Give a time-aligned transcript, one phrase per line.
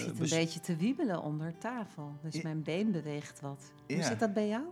[0.00, 3.72] Ik zit een bes- beetje te wiebelen onder tafel, dus mijn been beweegt wat.
[3.86, 4.02] Hoe Ja.
[4.06, 4.62] zit dat bij jou?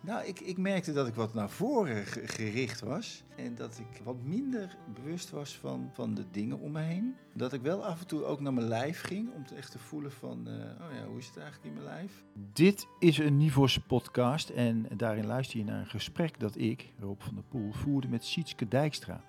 [0.00, 3.24] Nou, ik, ik merkte dat ik wat naar voren ge- gericht was.
[3.36, 7.14] En dat ik wat minder bewust was van, van de dingen om me heen.
[7.34, 9.32] Dat ik wel af en toe ook naar mijn lijf ging.
[9.34, 11.84] Om te echt te voelen van, eh, oh ja, hoe is het eigenlijk in mijn
[11.94, 12.24] lijf?
[12.52, 14.48] Dit is een Nivos podcast.
[14.50, 18.24] En daarin luister je naar een gesprek dat ik, Rob van der Poel, voerde met
[18.24, 19.20] Sietske Dijkstra.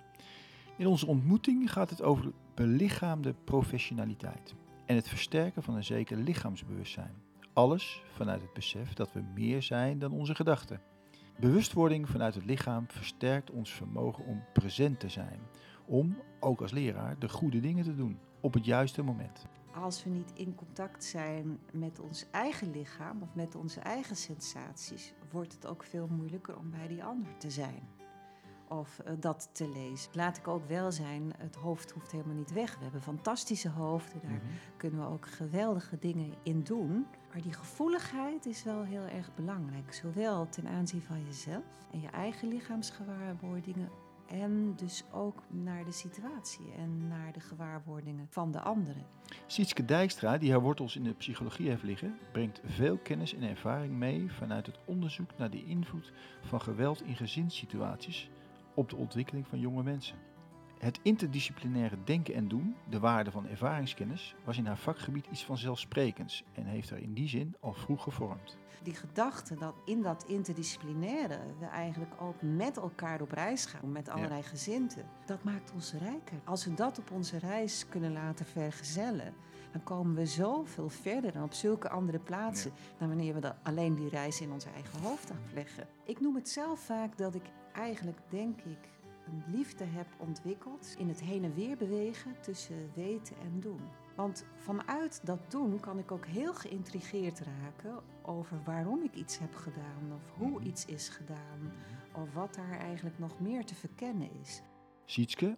[0.76, 4.54] In onze ontmoeting gaat het over belichaamde professionaliteit.
[4.86, 7.14] En het versterken van een zeker lichaamsbewustzijn.
[7.52, 10.80] Alles vanuit het besef dat we meer zijn dan onze gedachten.
[11.40, 15.40] Bewustwording vanuit het lichaam versterkt ons vermogen om present te zijn.
[15.86, 19.46] Om, ook als leraar, de goede dingen te doen op het juiste moment.
[19.74, 25.12] Als we niet in contact zijn met ons eigen lichaam of met onze eigen sensaties,
[25.30, 27.95] wordt het ook veel moeilijker om bij die ander te zijn.
[28.68, 30.10] Of eh, dat te lezen.
[30.14, 32.76] Laat ik ook wel zijn, het hoofd hoeft helemaal niet weg.
[32.76, 34.40] We hebben fantastische hoofden, daar
[34.76, 37.06] kunnen we ook geweldige dingen in doen.
[37.32, 39.94] Maar die gevoeligheid is wel heel erg belangrijk.
[39.94, 43.88] Zowel ten aanzien van jezelf en je eigen lichaamsgewaarwordingen.
[44.26, 49.06] En dus ook naar de situatie en naar de gewaarwordingen van de anderen.
[49.46, 53.94] Sietske Dijkstra, die haar wortels in de psychologie heeft liggen, brengt veel kennis en ervaring
[53.94, 58.30] mee vanuit het onderzoek naar de invloed van geweld in gezinssituaties
[58.76, 60.16] op de ontwikkeling van jonge mensen.
[60.78, 66.44] Het interdisciplinaire denken en doen, de waarde van ervaringskennis, was in haar vakgebied iets vanzelfsprekends
[66.52, 68.56] en heeft haar in die zin al vroeg gevormd.
[68.82, 74.08] Die gedachte dat in dat interdisciplinaire we eigenlijk ook met elkaar op reis gaan, met
[74.08, 76.40] allerlei gezinten, dat maakt ons rijker.
[76.44, 79.34] Als we dat op onze reis kunnen laten vergezellen,
[79.72, 83.94] dan komen we zoveel verder dan op zulke andere plaatsen dan wanneer we dan alleen
[83.94, 85.86] die reis in ons eigen hoofd afleggen.
[86.04, 87.42] Ik noem het zelf vaak dat ik
[87.76, 88.88] eigenlijk, denk ik,
[89.26, 93.80] een liefde heb ontwikkeld in het heen en weer bewegen tussen weten en doen.
[94.14, 99.54] Want vanuit dat doen kan ik ook heel geïntrigeerd raken over waarom ik iets heb
[99.54, 101.72] gedaan of hoe iets is gedaan
[102.14, 104.62] of wat daar eigenlijk nog meer te verkennen is.
[105.04, 105.56] Sietske,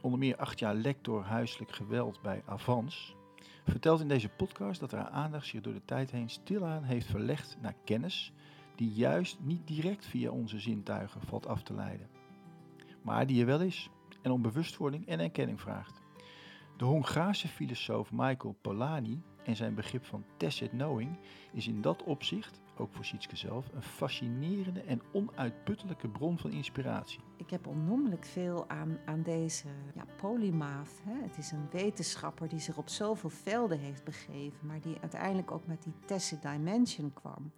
[0.00, 3.16] onder meer acht jaar lector huiselijk geweld bij Avans,
[3.64, 7.56] vertelt in deze podcast dat haar aandacht zich door de tijd heen stilaan heeft verlegd
[7.60, 8.32] naar kennis
[8.82, 12.08] die juist niet direct via onze zintuigen valt af te leiden,
[13.02, 13.90] maar die er wel is
[14.22, 16.00] en om bewustwording en erkenning vraagt.
[16.76, 21.18] De Hongaarse filosoof Michael Polanyi en zijn begrip van tacit knowing
[21.52, 27.20] is in dat opzicht, ook voor Sietske zelf, een fascinerende en onuitputtelijke bron van inspiratie.
[27.36, 30.04] Ik heb onnoemelijk veel aan, aan deze ja.
[31.04, 35.66] Het is een wetenschapper die zich op zoveel velden heeft begeven, maar die uiteindelijk ook
[35.66, 37.52] met die tacit dimension kwam.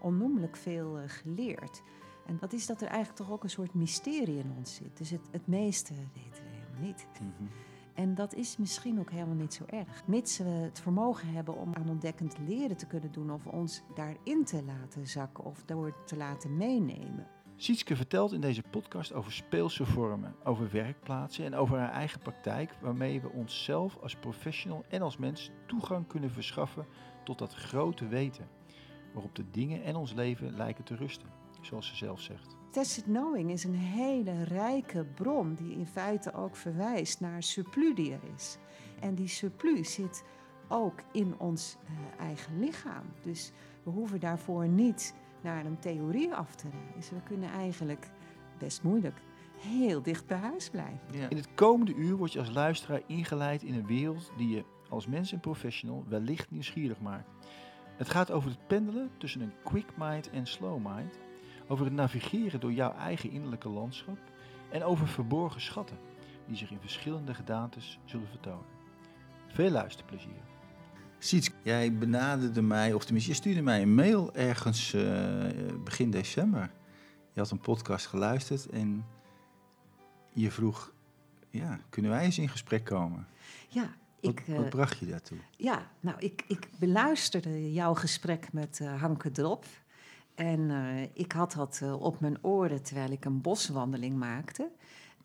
[0.00, 1.82] Onnoemelijk veel eh, geleerd.
[2.26, 4.96] En dat is dat er eigenlijk toch ook een soort mysterie in ons zit.
[4.96, 7.08] Dus het, het meeste weten we helemaal niet.
[7.94, 10.06] En dat is misschien ook helemaal niet zo erg.
[10.06, 14.44] Mits we het vermogen hebben om aan ontdekkend leren te kunnen doen of ons daarin
[14.44, 17.26] te laten zakken of door te laten meenemen.
[17.56, 22.74] Sietske vertelt in deze podcast over speelse vormen, over werkplaatsen en over haar eigen praktijk,
[22.80, 26.86] waarmee we onszelf als professional en als mens toegang kunnen verschaffen
[27.24, 28.48] tot dat grote weten,
[29.12, 31.28] waarop de dingen en ons leven lijken te rusten,
[31.60, 32.56] zoals ze zelf zegt.
[32.70, 38.12] Tacit knowing is een hele rijke bron die in feite ook verwijst naar surplus die
[38.12, 38.58] er is.
[39.00, 40.24] En die surplus zit
[40.68, 43.04] ook in ons eh, eigen lichaam.
[43.22, 47.14] Dus we hoeven daarvoor niet naar een theorie af te reizen.
[47.14, 48.10] We kunnen eigenlijk,
[48.58, 49.20] best moeilijk,
[49.56, 51.30] heel dicht bij huis blijven.
[51.30, 55.06] In het komende uur word je als luisteraar ingeleid in een wereld die je als
[55.06, 57.30] mens en professional wellicht nieuwsgierig maakt.
[58.00, 61.18] Het gaat over het pendelen tussen een quick mind en slow mind,
[61.68, 64.18] over het navigeren door jouw eigen innerlijke landschap
[64.70, 65.98] en over verborgen schatten
[66.46, 68.64] die zich in verschillende gedaantes zullen vertonen.
[69.46, 70.42] Veel luisterplezier.
[71.18, 75.02] Siets, jij benaderde mij, of tenminste, je stuurde mij een mail ergens eh,
[75.84, 76.70] begin december.
[77.32, 79.06] Je had een podcast geluisterd en
[80.32, 80.92] je vroeg,
[81.50, 83.26] ja, kunnen wij eens in gesprek komen?
[83.68, 85.38] Ja, ik, eh, wat bracht je daartoe?
[85.56, 89.64] Ja, nou, ik, ik beluisterde jouw gesprek met eh, Hanke Drop.
[90.34, 94.68] En eh, ik had dat eh, op mijn oren terwijl ik een boswandeling maakte.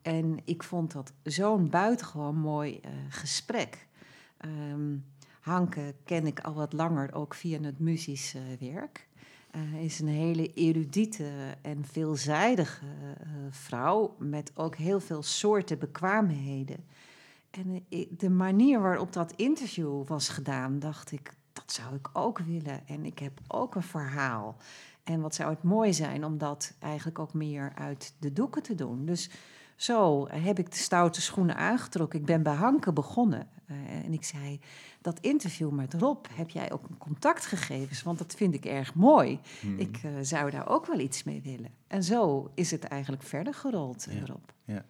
[0.02, 3.88] En ik vond dat zo'n buitengewoon mooi eh, gesprek.
[4.38, 4.96] Ehm,
[5.40, 9.08] Hanke ken ik al wat langer, ook via het muzisch eh, werk.
[9.52, 11.30] Eh, Hij is een hele erudite
[11.62, 16.86] en veelzijdige eh, vrouw met ook heel veel soorten bekwaamheden.
[17.56, 22.40] En eh, de manier waarop dat interview was gedaan, dacht ik, dat zou ik ook
[22.40, 22.88] willen.
[22.88, 24.58] En ik heb ook een verhaal.
[25.04, 28.76] En wat zou het mooi zijn om dat eigenlijk ook meer uit de doeken te
[28.76, 29.06] doen.
[29.06, 29.30] Dus
[29.76, 32.20] Zo heb ik de stoute schoenen aangetrokken.
[32.20, 33.48] Ik ben bij Hanke begonnen.
[33.72, 34.60] Uh, en ik zei,
[35.02, 38.04] dat interview met Rob, heb jij ook een contactgegevens?
[38.04, 39.40] Want dat vind ik erg mooi.
[39.62, 39.80] Hmm.
[39.80, 41.72] Ik uh, zou daar ook wel iets mee willen.
[41.88, 44.26] En zo is het eigenlijk verder gerold, ja.
[44.26, 44.50] Rob.
[44.66, 44.86] Ja.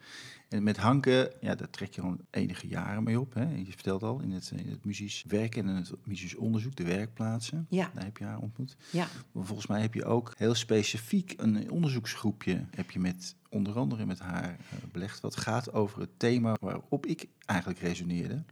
[0.49, 3.33] En met Hanke, ja, daar trek je al enige jaren mee op.
[3.33, 3.55] Hè?
[3.55, 7.65] Je vertelt al, in het, in het muzisch werken en het muzisch onderzoek, de werkplaatsen.
[7.69, 7.91] Ja.
[7.93, 8.75] Daar heb je haar ontmoet.
[8.91, 9.07] Ja.
[9.31, 12.65] Maar volgens mij heb je ook heel specifiek een onderzoeksgroepje...
[12.75, 15.19] heb je met onder andere met haar uh, belegd...
[15.19, 18.43] wat gaat over het thema waarop ik eigenlijk resoneerde.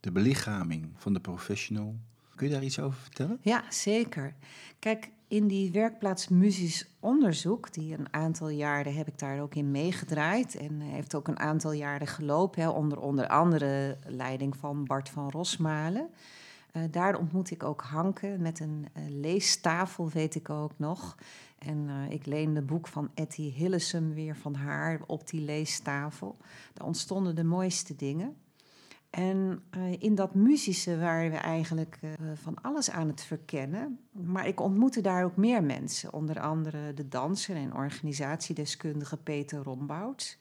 [0.00, 1.98] De belichaming van de professional.
[2.34, 3.38] Kun je daar iets over vertellen?
[3.42, 4.34] Ja, zeker.
[4.78, 9.70] Kijk, in die werkplaats muzisch onderzoek, die een aantal jaren heb ik daar ook in
[9.70, 15.08] meegedraaid en heeft ook een aantal jaren gelopen, hè, onder, onder andere leiding van Bart
[15.08, 16.08] van Rosmalen.
[16.72, 21.16] Uh, daar ontmoet ik ook Hanke met een uh, leestafel, weet ik ook nog.
[21.58, 26.36] En uh, ik leende boek van Etty Hillesum weer van haar op die leestafel.
[26.72, 28.36] Daar ontstonden de mooiste dingen.
[29.14, 33.98] En uh, in dat muzische waren we eigenlijk uh, van alles aan het verkennen.
[34.10, 36.12] Maar ik ontmoette daar ook meer mensen.
[36.12, 40.38] Onder andere de danser en organisatiedeskundige Peter Rombouts.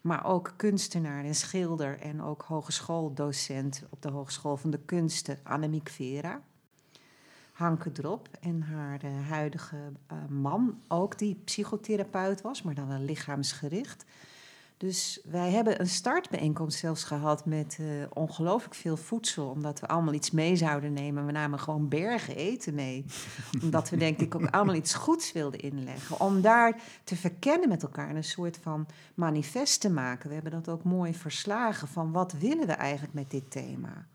[0.00, 5.88] Maar ook kunstenaar en schilder en ook hogeschooldocent op de Hogeschool van de Kunsten Annemiek
[5.88, 6.40] Vera.
[7.52, 9.92] Hanke Drop en haar uh, huidige
[10.28, 14.04] man, ook die psychotherapeut was, maar dan wel lichaamsgericht.
[14.84, 19.48] Dus wij hebben een startbijeenkomst zelfs gehad met uh, ongelooflijk veel voedsel.
[19.48, 21.26] Omdat we allemaal iets mee zouden nemen.
[21.26, 23.04] We namen gewoon bergen eten mee.
[23.62, 26.20] omdat we denk ik ook allemaal iets goeds wilden inleggen.
[26.20, 28.16] Om daar te verkennen met elkaar.
[28.16, 30.28] Een soort van manifest te maken.
[30.28, 34.06] We hebben dat ook mooi verslagen van wat willen we eigenlijk met dit thema.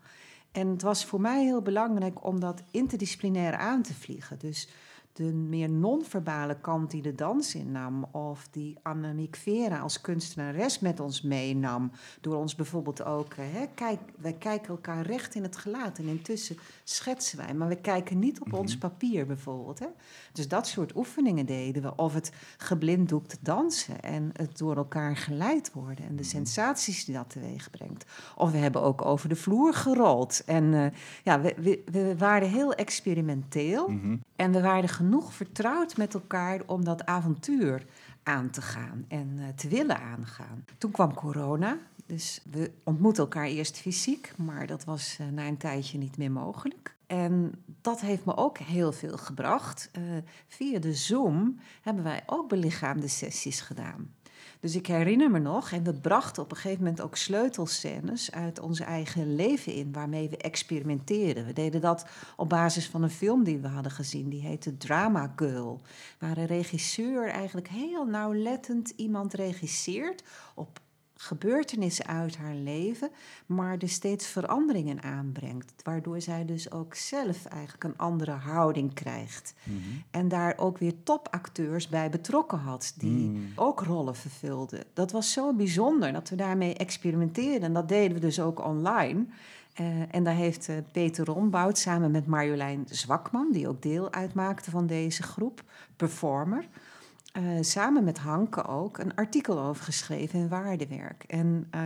[0.52, 4.38] En het was voor mij heel belangrijk om dat interdisciplinair aan te vliegen.
[4.38, 4.68] Dus
[5.12, 11.00] de meer non-verbale kant die de dans innam, of die Annemiek Vera als kunstenares met
[11.00, 11.90] ons meenam,
[12.20, 16.56] door ons bijvoorbeeld ook, hè, kijk, wij kijken elkaar recht in het gelaat en intussen
[16.84, 18.60] schetsen wij, maar we kijken niet op mm -hmm.
[18.60, 19.78] ons papier bijvoorbeeld.
[19.78, 19.86] Hè.
[20.32, 25.72] Dus dat soort oefeningen deden we, of het geblinddoekt dansen en het door elkaar geleid
[25.72, 28.04] worden en de sensaties die dat teweeg brengt.
[28.36, 30.86] Of we hebben ook over de vloer gerold en uh,
[31.24, 34.22] ja, we, we, we, waren heel experimenteel mm -hmm.
[34.36, 37.86] en we waren genoeg vertrouwd met elkaar om dat avontuur
[38.22, 40.64] aan te gaan en uh, te willen aangaan.
[40.78, 45.56] Toen kwam corona, dus we ontmoetten elkaar eerst fysiek, maar dat was uh, na een
[45.56, 46.94] tijdje niet meer mogelijk.
[47.06, 49.90] En dat heeft me ook heel veel gebracht.
[49.98, 50.02] Uh,
[50.48, 54.14] via de Zoom hebben wij ook belichaamde sessies gedaan.
[54.60, 58.60] Dus ik herinner me nog, en we brachten op een gegeven moment ook sleutelscènes uit
[58.60, 61.46] ons eigen leven in, waarmee we experimenteerden.
[61.46, 65.32] We deden dat op basis van een film die we hadden gezien, die heette Drama
[65.36, 65.80] Girl.
[66.18, 70.22] Waar een regisseur eigenlijk heel nauwlettend iemand regisseert
[70.54, 70.80] op
[71.22, 73.10] gebeurtenissen uit haar leven,
[73.46, 75.72] maar er steeds veranderingen aanbrengt.
[75.82, 79.54] Waardoor zij dus ook zelf eigenlijk een andere houding krijgt.
[79.64, 80.02] Mm -hmm.
[80.10, 83.52] En daar ook weer topacteurs bij betrokken had, die mm.
[83.54, 84.84] ook rollen vervulden.
[84.92, 87.62] Dat was zo bijzonder dat we daarmee experimenteerden.
[87.62, 89.24] En dat deden we dus ook online.
[89.80, 94.70] Uh, en daar heeft uh, Peter Rombout samen met Marjolein Zwakman, die ook deel uitmaakte
[94.70, 95.62] van deze groep,
[95.96, 96.68] performer.
[97.32, 101.24] Uh, samen met Hanke ook een artikel over geschreven in Waardewerk.
[101.26, 101.80] En uh,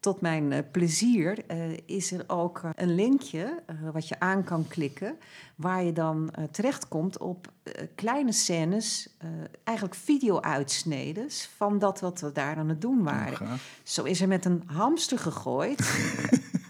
[0.00, 1.38] tot mijn uh, plezier
[1.86, 3.62] is er ook een linkje
[3.92, 5.18] wat je aan kan klikken,
[5.54, 7.52] waar je dan terechtkomt op
[7.94, 9.16] kleine scènes,
[9.64, 13.46] eigenlijk video-uitsnedens van dat wat we daar aan het doen waren.
[13.46, 15.80] Oh, Zo is er met een hamster gegooid.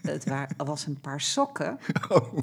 [0.03, 0.25] Het
[0.57, 1.79] was een paar sokken.
[2.09, 2.39] Oh.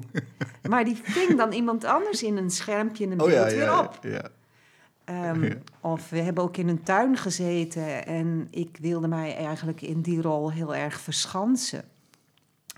[0.70, 3.80] Maar die ving dan iemand anders in een schermpje in een beeld oh, ja, weer
[3.80, 4.00] op.
[4.02, 4.30] Ja, ja.
[5.10, 5.56] Um, ja.
[5.82, 10.22] Of we hebben ook in een tuin gezeten en ik wilde mij eigenlijk in die
[10.22, 11.84] rol heel erg verschansen.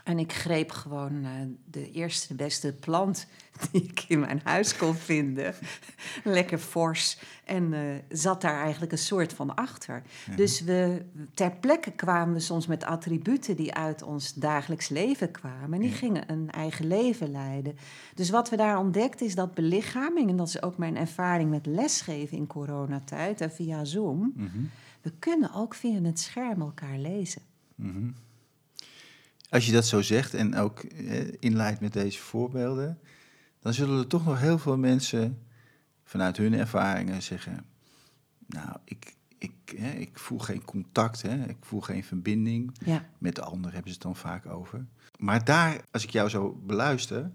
[0.07, 1.29] En ik greep gewoon uh,
[1.65, 3.27] de eerste beste plant
[3.71, 5.55] die ik in mijn huis kon vinden.
[6.23, 7.19] Lekker fors.
[7.45, 10.03] En uh, zat daar eigenlijk een soort van achter.
[10.29, 10.35] Ja.
[10.35, 15.73] Dus we, ter plekke kwamen we soms met attributen die uit ons dagelijks leven kwamen.
[15.73, 17.77] En die gingen een eigen leven leiden.
[18.13, 21.65] Dus wat we daar ontdekten is dat belichaming, en dat is ook mijn ervaring met
[21.65, 24.33] lesgeven in coronatijd en via Zoom.
[24.35, 24.69] Mm -hmm.
[25.01, 27.41] We kunnen ook via het scherm elkaar lezen.
[27.75, 28.15] Mm -hmm.
[29.49, 32.99] Als je dat zo zegt en ook eh, inleidt met deze voorbeelden,
[33.59, 35.41] dan zullen er toch nog heel veel mensen
[36.03, 37.65] vanuit hun ervaringen zeggen:
[38.45, 42.75] Nou, ik, ik, hè, ik voel geen contact, hè, ik voel geen verbinding.
[42.85, 43.09] Ja.
[43.17, 44.85] Met de ander hebben ze het dan vaak over.
[45.17, 47.31] Maar daar, als ik jou zo beluister,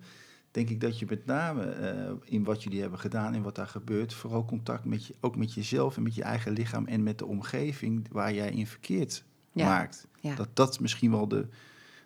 [0.51, 3.69] denk ik dat je met name eh, in wat jullie hebben gedaan en wat daar
[3.69, 7.19] gebeurt, vooral contact met je, ook met jezelf en met je eigen lichaam en met
[7.19, 10.07] de omgeving waar jij in verkeerd maakt.
[10.37, 11.49] Dat dat misschien wel de,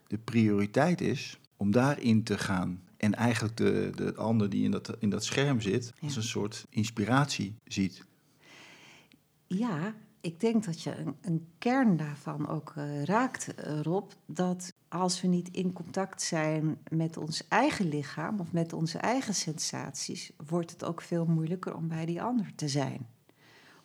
[0.06, 2.82] de prioriteit is om daarin te gaan.
[2.96, 6.66] En eigenlijk de, de ander die in dat, in dat scherm zit, als een soort
[6.70, 8.04] inspiratie ziet.
[9.46, 14.10] Ja, ik denk dat je een, een kern daarvan ook uh, raakt, uh, Rob.
[14.26, 19.34] Dat als we niet in contact zijn met ons eigen lichaam of met onze eigen
[19.34, 23.06] sensaties, wordt het ook veel moeilijker om bij die ander te zijn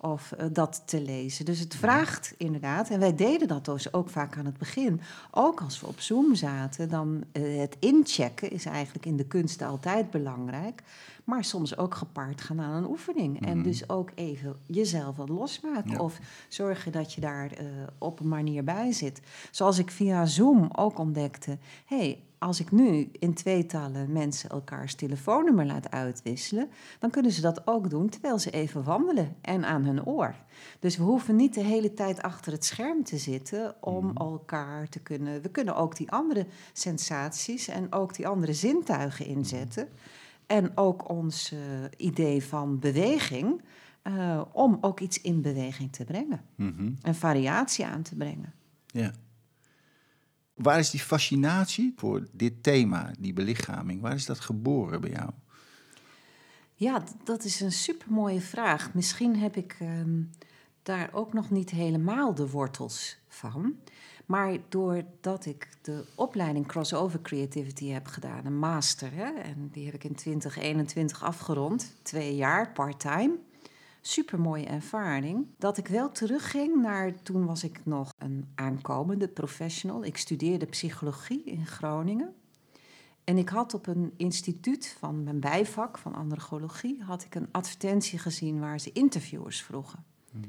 [0.02, 1.46] of uh, dat te lezen.
[1.46, 5.62] Dus het vraagt inderdaad, en wij deden dat dus ook vaak aan het begin, ook
[5.62, 10.12] als we op Zoom zaten, dan uh, het inchecken is eigenlijk in de kunst altijd
[10.12, 10.84] belangrijk,
[11.24, 13.40] maar soms ook gepaard gaan aan een oefening.
[13.40, 13.48] Mm.
[13.48, 13.68] En mhm.
[13.68, 18.64] dus ook even jezelf wat losmaken of zorgen dat je daar uh, op een manier
[18.64, 19.22] bij zit.
[19.52, 25.66] Zoals ik via Zoom ook ontdekte, hey, als ik nu in tweetallen mensen elkaars telefoonnummer
[25.66, 30.06] laat uitwisselen, dan kunnen ze dat ook doen terwijl ze even wandelen en aan hun
[30.06, 30.36] oor.
[30.80, 34.18] Dus we hoeven niet de hele tijd achter het scherm te zitten om mhm.
[34.18, 35.42] elkaar te kunnen.
[35.42, 39.90] We kunnen ook die andere sensaties en ook die andere zintuigen inzetten.
[40.52, 41.60] En ook ons uh,
[41.98, 43.62] idee van beweging,
[44.04, 46.42] uh, om ook iets in beweging te brengen.
[46.56, 48.54] Mm En variatie aan te brengen.
[48.86, 49.12] Ja.
[50.54, 55.30] Waar is die fascinatie voor dit thema, die belichaming, waar is dat geboren bij jou?
[56.74, 58.94] Ja, dat is een supermooie vraag.
[58.94, 60.30] Misschien heb ik um,
[60.84, 63.76] daar ook nog niet helemaal de wortels van.
[64.32, 69.94] Maar doordat ik de opleiding Crossover Creativity heb gedaan, een master, hè, en die heb
[69.94, 73.38] ik in 2021 afgerond, twee jaar part-time
[74.02, 75.46] super mooie ervaring.
[75.58, 80.04] Dat ik wel terugging naar toen was ik nog een aankomende professional.
[80.04, 82.34] Ik studeerde psychologie in Groningen.
[83.24, 88.20] En ik had op een instituut van mijn bijvak van androgologie had ik een advertentie
[88.20, 90.04] gezien waar ze interviewers vroegen.
[90.32, 90.42] Hmm.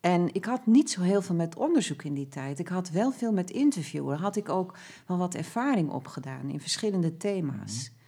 [0.00, 2.58] En ik had niet zo heel veel met onderzoek in die tijd.
[2.58, 4.18] Ik had wel veel met interviewen.
[4.18, 7.86] Had ik ook wel wat ervaring opgedaan in verschillende thema's.
[7.86, 7.98] Hmm.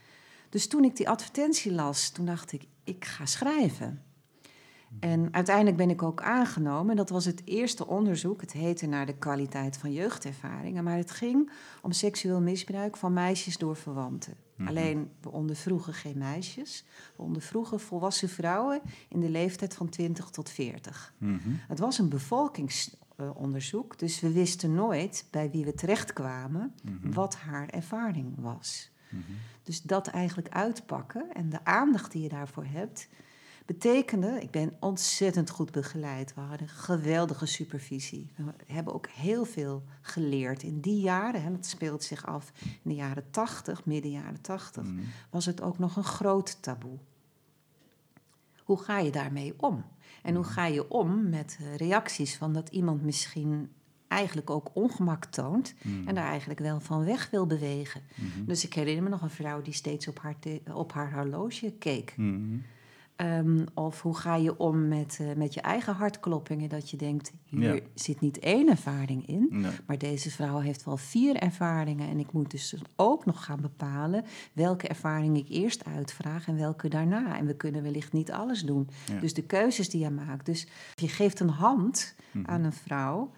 [0.49, 4.03] Dus toen ik die advertentie las, toen dacht ik, ik ga schrijven.
[5.01, 6.97] En uiteindelijk ben ik ook aangenomen.
[6.97, 8.41] Dat was het eerste onderzoek.
[8.41, 10.85] Het heette naar de kwaliteit van jeugdervaringen.
[10.85, 11.51] Maar het ging
[11.83, 14.37] om seksueel misbruik van meisjes door verwanten.
[14.57, 14.69] Mhm.
[14.69, 16.85] Alleen, we ondervroegen geen meisjes.
[17.17, 21.15] We ondervroegen volwassen vrouwen in de leeftijd van 20 tot 40.
[21.19, 21.39] Mhm.
[21.69, 23.99] Het was een bevolkingsonderzoek.
[23.99, 28.91] Dus we wisten nooit bij wie we terechtkwamen mm wat haar ervaring was.
[29.11, 29.23] Mhm.
[29.63, 33.09] Dus dat eigenlijk uitpakken en de aandacht die je daarvoor hebt
[33.67, 36.35] betekende, ik ben ontzettend goed begeleid.
[36.35, 38.33] We hadden geweldige supervisie.
[38.37, 40.63] We hebben ook heel veel geleerd.
[40.63, 44.83] In die jaren, hè, dat speelt zich af in de jaren 80, midden jaren 80,
[44.83, 45.01] mhm.
[45.31, 46.99] was het ook nog een groot taboe.
[48.63, 49.85] Hoe ga je daarmee om?
[50.23, 50.53] En hoe mhm.
[50.53, 53.71] ga je om met reacties van dat iemand misschien
[54.09, 56.09] eigenlijk ook ongemak toont mhm.
[56.09, 58.03] en daar eigenlijk wel van weg wil bewegen.
[58.47, 60.37] Dus ik herinner me nog een vrouw die steeds op haar,
[60.75, 62.15] op haar horloge keek.
[63.23, 66.69] Ehm, of hoe ga je om met, uh, met je eigen hartkloppingen?
[66.69, 71.37] Dat je denkt, hier zit niet één ervaring in, maar deze vrouw heeft wel vier
[71.37, 72.09] ervaringen.
[72.09, 76.89] En ik moet dus ook nog gaan bepalen welke ervaring ik eerst uitvraag en welke
[76.89, 77.39] daarna.
[77.39, 78.89] En we kunnen wellicht niet alles doen.
[79.21, 80.47] Dus de keuzes die je maakt.
[80.47, 82.51] Dus je geeft een hand mhm.
[82.51, 83.31] aan een vrouw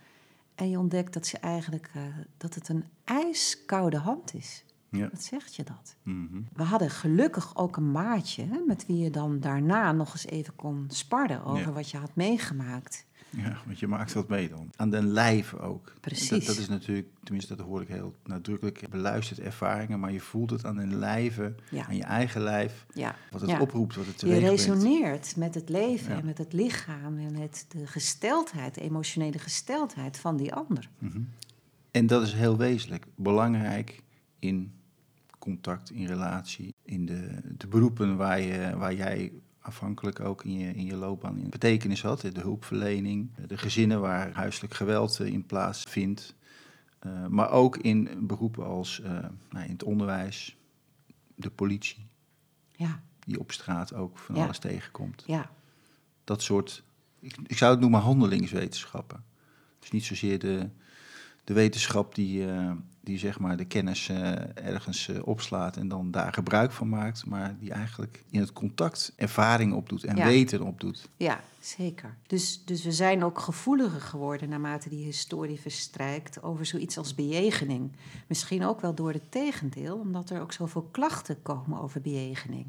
[0.54, 2.02] en je ontdekt dat ze eigenlijk uh,
[2.36, 4.63] dat het een ijskoude hand is.
[4.96, 5.08] Ja.
[5.10, 5.96] Wat zegt je dat?
[6.02, 6.42] Mhm.
[6.52, 10.56] We hadden gelukkig ook een maatje hè, met wie je dan daarna nog eens even
[10.56, 13.06] kon sparren over wat je had meegemaakt.
[13.36, 14.70] Ja, want je maakt dat mee dan.
[14.76, 15.92] Aan den lijve ook.
[16.00, 16.28] Precies.
[16.28, 20.50] Dat, dat, is natuurlijk, tenminste dat hoor ik heel nadrukkelijk, beluisterd ervaringen, maar je voelt
[20.50, 21.54] het aan den lijve,
[21.86, 23.16] aan je eigen lijf, ja.
[23.30, 27.18] wat het oproept, wat het teweeg Je resoneert met het leven en met het lichaam
[27.18, 30.88] en met de gesteldheid, de emotionele gesteldheid van die ander.
[30.98, 31.20] Mhm.
[31.90, 34.02] En dat is heel wezenlijk, belangrijk
[34.38, 34.72] in
[35.44, 40.74] contact, in relatie, in de, de beroepen waar, je, waar jij afhankelijk ook in je,
[40.74, 42.20] in je loopbaan in betekenis had.
[42.20, 46.34] De hulpverlening, de gezinnen waar huiselijk geweld eh, in plaatsvindt.
[47.06, 49.10] Uh, maar ook in beroepen als uh,
[49.50, 50.56] nou, in het onderwijs,
[51.34, 52.06] de politie.
[52.72, 53.02] Ja.
[53.18, 55.22] Die op straat ook van alles tegenkomt.
[55.26, 55.50] Ja.
[56.24, 56.82] Dat soort,
[57.20, 59.24] ik, ik, zou het noemen handelingswetenschappen.
[59.78, 60.68] Dus niet zozeer de,
[61.44, 62.72] de wetenschap die, uh,
[63.04, 67.26] die zeg maar de kennis eh, ergens eh, opslaat en dan daar gebruik van maakt,
[67.26, 71.08] maar die eigenlijk in het contact ervaring opdoet en weten opdoet.
[71.16, 72.16] Ja, zeker.
[72.26, 77.92] Dus, dus we zijn ook gevoeliger geworden naarmate die historie verstrijkt over zoiets als bejegening.
[78.26, 82.66] Misschien ook wel door het tegendeel, omdat er ook zoveel klachten komen over bejegening.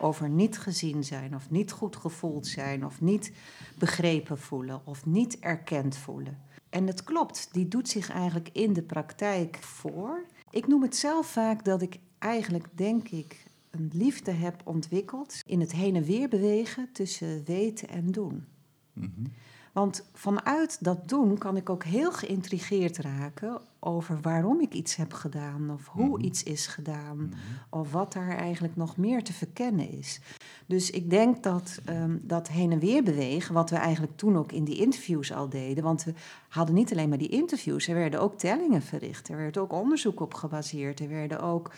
[0.00, 3.32] over niet gezien zijn of niet goed gevoeld zijn of niet
[3.78, 6.38] begrepen voelen of niet erkend voelen.
[6.74, 10.24] En het klopt, die doet zich eigenlijk in de praktijk voor.
[10.50, 15.60] Ik noem het zelf vaak dat ik eigenlijk, denk ik, een liefde heb ontwikkeld in
[15.60, 18.44] het heen en weer bewegen tussen weten en doen.
[18.92, 19.24] Mhm.
[19.72, 25.12] Want vanuit dat doen kan ik ook heel geïntrigeerd raken over waarom ik iets heb
[25.12, 26.24] gedaan, of hoe mhm.
[26.24, 27.36] iets is gedaan, mhm.
[27.70, 30.20] of wat daar eigenlijk nog meer te verkennen is.
[30.66, 34.52] Dus ik denk dat um, dat heen en weer bewegen, wat we eigenlijk toen ook
[34.52, 36.12] in die interviews al deden, want we
[36.48, 40.20] hadden niet alleen maar die interviews, er werden ook tellingen verricht, er werd ook onderzoek
[40.20, 41.70] op gebaseerd, er werden ook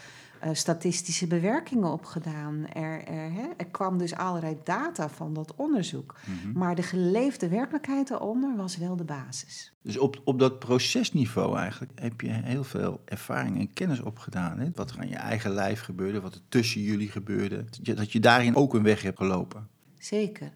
[0.47, 2.67] uh, statistische bewerkingen opgedaan.
[2.73, 6.15] Er, er, hè, er, kwam dus allerlei data van dat onderzoek.
[6.25, 6.59] Mhm.
[6.59, 9.73] Maar de geleefde werkelijkheid daaronder was wel de basis.
[9.83, 14.59] Dus op, op dat procesniveau eigenlijk heb je heel veel ervaring en kennis opgedaan.
[14.59, 14.71] Hè?
[14.75, 17.65] Wat er aan je eigen lijf gebeurde, wat er tussen jullie gebeurde.
[17.65, 19.69] Dat je, dat je daarin ook een weg hebt gelopen.
[19.99, 20.53] Zeker.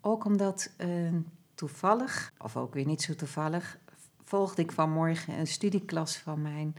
[0.00, 1.12] Ook omdat uh,
[1.54, 3.78] toevallig, of ook weer niet zo toevallig,
[4.24, 6.74] volgde ik vanmorgen een studieklas van mijn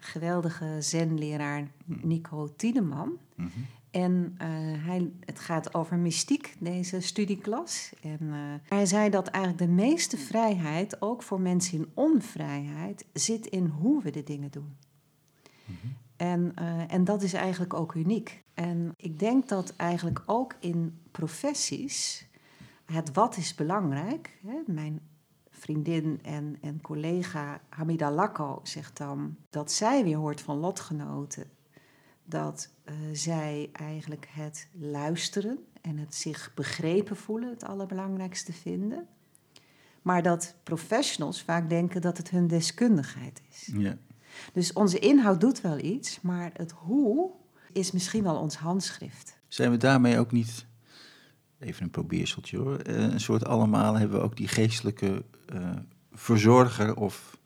[0.00, 3.18] geweldige zenleraar Nico Tiedeman.
[3.34, 3.48] Mhm.
[3.90, 4.46] En uh,
[4.86, 7.92] hij, het gaat over mystiek, deze studieklas.
[8.02, 8.36] En uh,
[8.68, 14.02] hij zei dat eigenlijk de meeste vrijheid, ook voor mensen in onvrijheid, zit in hoe
[14.02, 14.76] we de dingen doen.
[15.64, 15.76] Mhm.
[16.16, 18.42] En, uh, en dat is eigenlijk ook uniek.
[18.54, 22.28] En ik denk dat eigenlijk ook in professies
[22.92, 24.38] het wat is belangrijk.
[24.46, 25.00] Hè, mijn
[25.60, 31.50] vriendin en, en collega Hamida Lakko zegt dan dat zij weer hoort van lotgenoten
[32.24, 39.06] dat uh, zij eigenlijk het luisteren en het zich begrepen voelen het allerbelangrijkste vinden.
[40.02, 43.70] Maar dat professionals vaak denken dat het hun deskundigheid is.
[43.72, 43.96] Ja.
[44.52, 47.30] Dus onze inhoud doet wel iets, maar het hoe
[47.72, 49.38] is misschien wel ons handschrift.
[49.48, 50.66] Zijn we daarmee ook niet
[51.60, 52.76] even een probeerseltje hoor.
[52.76, 55.24] Eh, een soort allemaal hebben we ook die geestelijke
[55.54, 55.70] uh,
[56.12, 57.38] verzorger of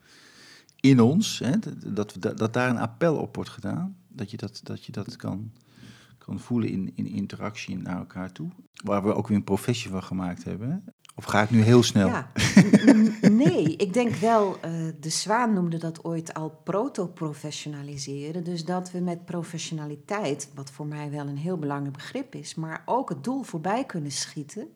[0.81, 1.59] in ons, hè,
[1.93, 3.97] dat, dat, dat daar een appel op wordt gedaan.
[4.09, 5.53] Dat je dat, dat, je dat kan,
[6.19, 8.51] kan voelen in, in interactie naar elkaar toe.
[8.85, 10.85] Waar we ook weer een professie van gemaakt hebben.
[11.17, 12.07] Of ga ik nu heel snel?
[12.07, 12.31] Ja,
[13.21, 18.45] nee, ik denk wel, uh, de Zwaan noemde dat ooit al proto-professionaliseren.
[18.45, 22.83] Dus dat we met professionaliteit, wat voor mij wel een heel belangrijk begrip is, maar
[22.85, 24.69] ook het doel voorbij kunnen schieten.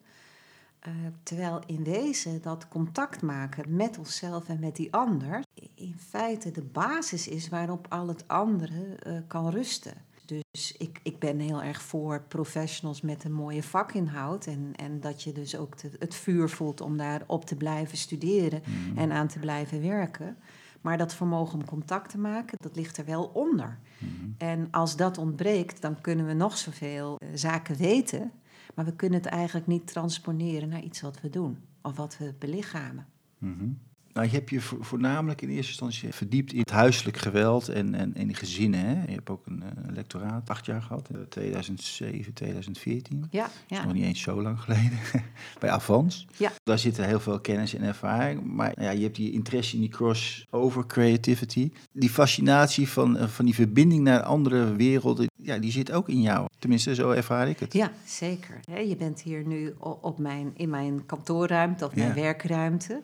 [0.89, 5.43] Uh, terwijl in wezen dat contact maken met onszelf en met die ander
[5.75, 9.95] in feite de basis is waarop al het andere uh, kan rusten.
[10.29, 14.47] Dus ik, ik ben heel erg voor professionals met een mooie vakinhoud.
[14.47, 18.99] En, en dat je dus ook het vuur voelt om daarop te blijven studeren mhm.
[18.99, 20.37] en aan te blijven werken.
[20.81, 23.79] Maar dat vermogen om contact te maken, dat ligt er wel onder.
[23.99, 24.31] Mhm.
[24.39, 28.33] En als dat ontbreekt, dan kunnen we nog zoveel uh, zaken weten.
[28.75, 32.35] Maar we kunnen het eigenlijk niet transponeren naar iets wat we doen of wat we
[32.39, 33.07] belichamen.
[33.39, 33.79] Mm
[34.13, 38.15] nou, je hebt je voornamelijk in eerste instantie verdiept in het huiselijk geweld en, en,
[38.15, 38.81] en gezinnen.
[38.81, 38.93] Hè?
[38.93, 43.27] Je hebt ook een, eh, een lectoraat acht jaar gehad, 2007, 2014.
[43.31, 43.49] Ja, ja.
[43.69, 44.99] Dat is nog niet eens zo lang geleden.
[45.61, 46.27] Bij Avans.
[46.37, 46.53] Ja.
[46.65, 48.45] Daar zitten heel veel kennis en ervaring.
[48.45, 51.73] Maar ja, je hebt die interesse in die crossover creativity.
[51.93, 56.21] Die fascinatie van, eh, van die verbinding naar andere werelden, ja, die zit ook in
[56.21, 56.47] jou.
[56.59, 57.73] Tenminste, zo ervaar ik het.
[57.73, 58.61] Ja, zeker.
[58.87, 63.03] Je bent hier nu op mijn, in mijn kantoorruimte of mijn werkruimte.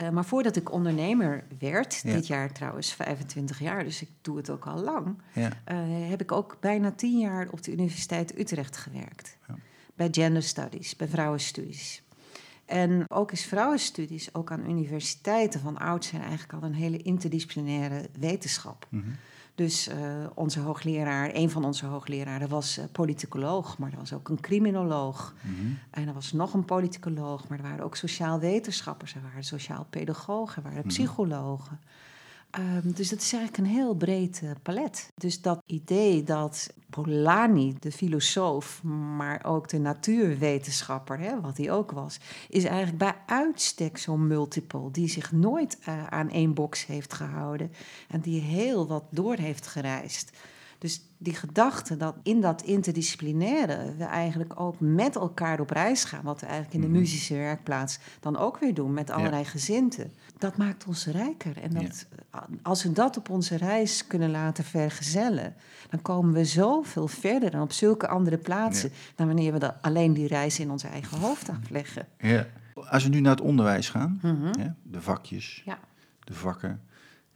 [0.00, 4.50] Uh, maar voordat ik ondernemer werd, dit jaar trouwens 25 jaar, dus ik doe het
[4.50, 5.50] ook al lang, ja.
[5.72, 9.36] uh, heb ik ook bijna tien jaar op de Universiteit Utrecht gewerkt.
[9.48, 9.54] Ja.
[9.94, 12.02] Bij gender studies, bij vrouwenstudies.
[12.64, 18.08] En ook is vrouwenstudies, ook aan universiteiten van oud zijn eigenlijk al een hele interdisciplinaire
[18.18, 18.86] wetenschap.
[18.88, 19.16] Mm -hmm.
[19.54, 19.94] Dus uh,
[20.34, 25.34] onze hoogleraar, een van onze hoogleraren was uh, politicoloog, maar er was ook een criminoloog.
[25.40, 25.78] Mm -hmm.
[25.90, 29.86] En er was nog een politicoloog, maar er waren ook sociaal wetenschappers, er waren sociaal
[29.90, 30.88] pedagogen, er waren mhm.
[30.88, 31.80] psychologen.
[32.58, 35.12] Um, dus dat is eigenlijk een heel breed uh, palet.
[35.14, 38.82] Dus dat idee dat Polanyi, de filosoof,
[39.16, 44.90] maar ook de natuurwetenschapper, hè, wat hij ook was, is eigenlijk bij uitstek zo'n multiple,
[44.90, 47.72] die zich nooit uh, aan één box heeft gehouden
[48.08, 50.30] en die heel wat door heeft gereisd.
[50.78, 56.24] Dus die gedachte dat in dat interdisciplinaire we eigenlijk ook met elkaar op reis gaan,
[56.24, 56.98] wat we eigenlijk in de Mhm.
[56.98, 61.56] muzische werkplaats dan ook weer doen met allerlei gezinten, dat maakt ons rijker.
[61.62, 62.06] En dat,
[62.62, 65.54] als we dat op onze reis kunnen laten vergezellen,
[65.90, 70.12] dan komen we zoveel verder dan op zulke andere plaatsen dan wanneer we dan alleen
[70.14, 72.06] die reis in ons eigen hoofd afleggen.
[72.18, 72.46] Ja.
[72.74, 74.58] Als we nu naar het onderwijs gaan, Mhm.
[74.60, 75.78] hè, de vakjes, Ja.
[76.24, 76.80] de vakken.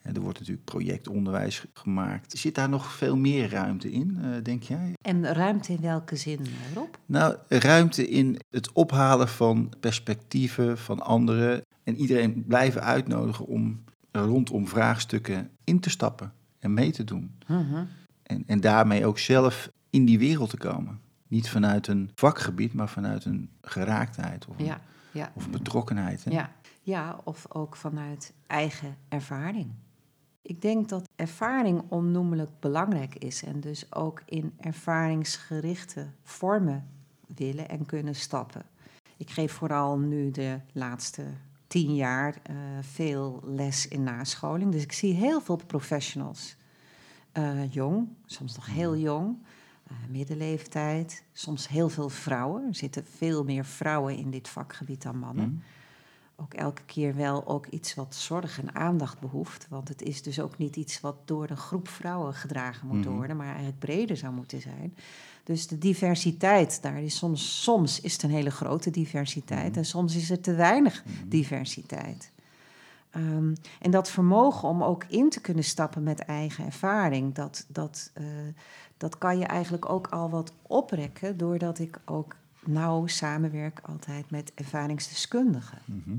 [0.03, 2.39] hè, er wordt natuurlijk projectonderwijs ge- gemaakt.
[2.39, 4.93] Zit daar nog veel meer ruimte in, eh, denk jij?
[5.03, 6.95] En ruimte in welke zin, eh, Rob?
[7.07, 11.63] Nou, ruimte in het ophalen van perspectieven van anderen.
[11.87, 17.35] En iedereen blijven uitnodigen om rondom vraagstukken in te stappen en mee te doen.
[17.47, 17.85] Mhm.
[18.23, 21.01] En, en daarmee ook zelf in die wereld te komen.
[21.29, 24.81] Niet vanuit een vakgebied, maar vanuit een geraaktheid of een, Ja,
[25.13, 25.31] ja.
[25.35, 26.25] of betrokkenheid.
[26.25, 26.31] Hè?
[26.31, 26.53] Ja.
[26.83, 29.71] ja, of ook vanuit eigen ervaring.
[30.43, 36.89] Ik denk dat ervaring onnoemelijk belangrijk is en dus ook in ervaringsgerichte vormen
[37.27, 38.63] willen en kunnen stappen.
[39.17, 41.25] Ik geef vooral nu de laatste
[41.67, 46.57] tien jaar eh, veel les in nascholing, dus ik zie heel veel professionals.
[47.33, 49.37] Eh, jong, soms nog heel jong,
[49.87, 52.67] eh, middenleeftijd, soms heel veel vrouwen.
[52.69, 55.75] Er zitten veel meer vrouwen in dit vakgebied dan mannen Hm?
[56.43, 59.67] ook elke keer wel ook iets wat zorg en aandacht behoeft.
[59.69, 63.15] Want het is dus ook niet iets wat door een groep vrouwen gedragen moet Mhm.
[63.15, 64.95] worden, maar eigenlijk breder zou moeten zijn.
[65.47, 69.79] Dus de diversiteit, daar is soms, soms is het een hele grote diversiteit Mhm.
[69.79, 71.29] en soms is er te weinig Mhm.
[71.29, 72.31] diversiteit.
[73.11, 78.11] Ehm, en dat vermogen om ook in te kunnen stappen met eigen ervaring, dat, dat,
[78.15, 78.25] eh,
[78.97, 84.53] dat kan je eigenlijk ook al wat oprekken doordat ik ook nauw samenwerk altijd met
[84.55, 85.79] ervaringsdeskundigen.
[85.85, 86.17] Mhm.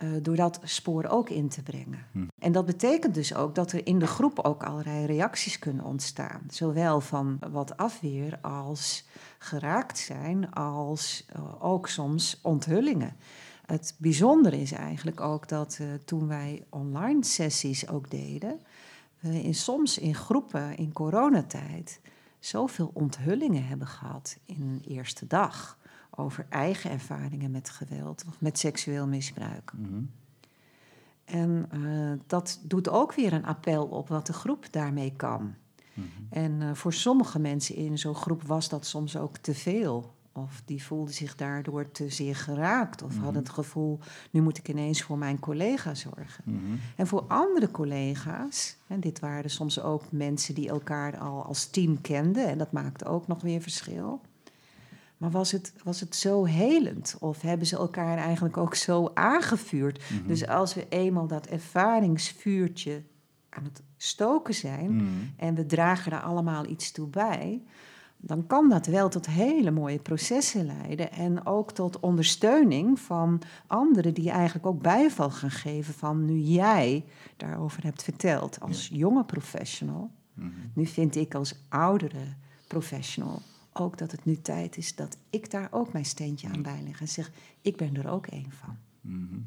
[0.00, 2.06] Eh, door dat spoor ook in te brengen.
[2.12, 2.24] Hm.
[2.38, 6.40] En dat betekent dus ook dat er in de groep ook allerlei reacties kunnen ontstaan.
[6.48, 9.04] Zowel van wat afweer als
[9.38, 13.16] geraakt zijn, als eh, ook soms onthullingen.
[13.66, 18.60] Het bijzondere is eigenlijk ook dat eh, toen wij online sessies ook deden,
[19.18, 22.00] we in, soms in groepen in coronatijd
[22.38, 25.78] zoveel onthullingen hebben gehad in een eerste dag
[26.10, 29.72] over eigen ervaringen met geweld of met seksueel misbruik.
[29.76, 30.02] Mhm.
[31.24, 35.54] En eh, dat doet ook weer een appel op wat de groep daarmee kan.
[35.94, 36.06] Mhm.
[36.30, 40.14] En eh, voor sommige mensen in zo'n groep was dat soms ook te veel.
[40.32, 43.02] Of die voelden zich daardoor te zeer geraakt.
[43.02, 43.22] Of Mhm.
[43.22, 43.98] hadden het gevoel,
[44.30, 46.44] nu moet ik ineens voor mijn collega zorgen.
[46.46, 46.60] Mhm.
[46.96, 52.00] En voor andere collega's, en dit waren soms ook mensen die elkaar al als team
[52.00, 54.20] kenden, en dat maakte ook nog weer verschil.
[55.20, 57.16] Maar was het, was het zo helend?
[57.18, 60.02] Of hebben ze elkaar eigenlijk ook zo aangevuurd?
[60.10, 60.26] Mhm.
[60.26, 63.02] Dus als we eenmaal dat ervaringsvuurtje
[63.48, 65.04] aan het stoken zijn Mhm.
[65.36, 67.62] en we dragen er allemaal iets toe bij,
[68.16, 71.12] dan kan dat wel tot hele mooie processen leiden.
[71.12, 77.04] En ook tot ondersteuning van anderen die eigenlijk ook bijval gaan geven van nu jij
[77.36, 80.10] daarover hebt verteld als jonge professional.
[80.34, 80.48] Mhm.
[80.74, 82.34] Nu vind ik als oudere
[82.66, 87.00] professional ook dat het nu tijd is dat ik daar ook mijn steentje aan bijleg
[87.00, 87.30] en zeg,
[87.60, 88.76] ik ben er ook één van.
[89.00, 89.38] Mhm.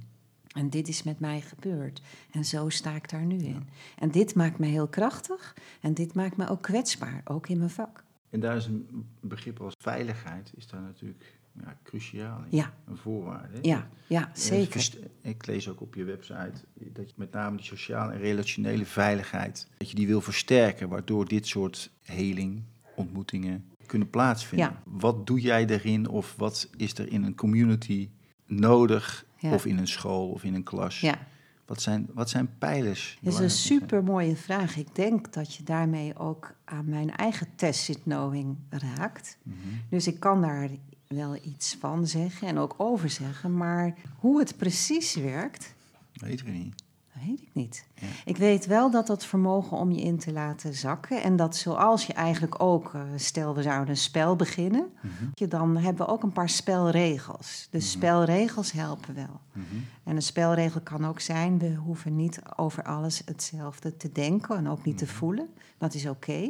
[0.53, 2.01] En dit is met mij gebeurd.
[2.31, 3.67] En zo sta ik daar nu in.
[3.97, 5.55] En dit maakt me heel krachtig.
[5.81, 8.03] En dit maakt me ook kwetsbaar, ook in mijn vak.
[8.29, 12.57] En daar is een begrip als veiligheid is daar natuurlijk ja, cruciaal in.
[12.57, 12.73] Ja.
[12.85, 13.57] Een voorwaarde.
[13.61, 14.89] Ja, ja, zeker.
[15.21, 19.67] Ik lees ook op je website dat je met name die sociale en relationele veiligheid,
[19.77, 22.63] dat je die wil versterken, waardoor dit soort heling,
[22.95, 24.67] ontmoetingen kunnen plaatsvinden.
[24.67, 24.81] Ja.
[24.85, 28.09] Wat doe jij daarin of wat is er in een community
[28.45, 29.53] nodig Ja.
[29.53, 30.99] of in een school of in een klas?
[30.99, 31.27] Ja,
[31.65, 33.17] Wat, zijn, wat zijn pijlers?
[33.21, 34.77] dat is een super mooie vraag.
[34.77, 39.37] Ik denk dat je daarmee ook aan mijn eigen tacit knowing raakt.
[39.43, 39.57] Mhm.
[39.89, 40.69] Dus ik kan daar
[41.07, 43.57] wel iets van zeggen en ook over zeggen.
[43.57, 45.73] Maar hoe het precies werkt,
[46.13, 46.83] Weten we niet.
[47.25, 47.85] Weet ik niet.
[47.95, 48.07] Ja.
[48.25, 51.21] Ik weet wel dat dat vermogen om je in te laten zakken.
[51.23, 54.85] En dat zoals je eigenlijk ook, eh, stel we zouden een spel beginnen,
[55.33, 57.67] je, dan hebben we ook een paar spelregels.
[57.71, 57.87] De Mhm.
[57.87, 59.39] spelregels helpen wel.
[59.51, 59.65] Mhm.
[60.03, 64.69] En een spelregel kan ook zijn, we hoeven niet over alles hetzelfde te denken en
[64.69, 65.13] ook niet te Mhm.
[65.13, 65.47] voelen.
[65.77, 66.49] Dat is oké.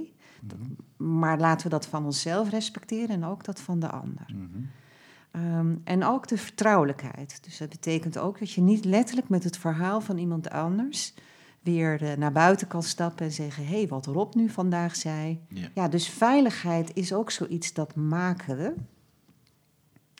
[0.97, 4.25] Maar laten we dat van onszelf respecteren en ook dat van de ander.
[5.33, 7.43] Ehm, en ook de vertrouwelijkheid.
[7.43, 11.13] Dus dat betekent ook dat je niet letterlijk met het verhaal van iemand anders
[11.61, 15.41] weer eh, naar buiten kan stappen en zeggen: hé, hey, wat Rob nu vandaag zei.
[15.47, 15.69] Ja.
[15.73, 18.73] Ja, dus veiligheid is ook zoiets dat maken we.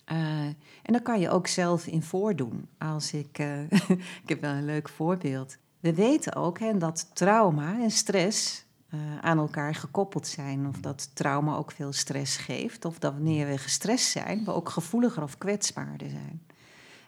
[0.06, 0.46] Eh,
[0.82, 2.68] en daar kan je ook zelf in voordoen.
[2.78, 3.62] Als ik, eh,
[4.24, 5.58] ik heb wel een leuk voorbeeld.
[5.80, 10.68] We weten ook hè, dat trauma en stress eh, aan elkaar gekoppeld zijn.
[10.68, 12.86] Of dat trauma ook veel stress geeft.
[12.86, 16.42] Of dat wanneer we gestrest zijn, we ook gevoeliger of kwetsbaarder zijn.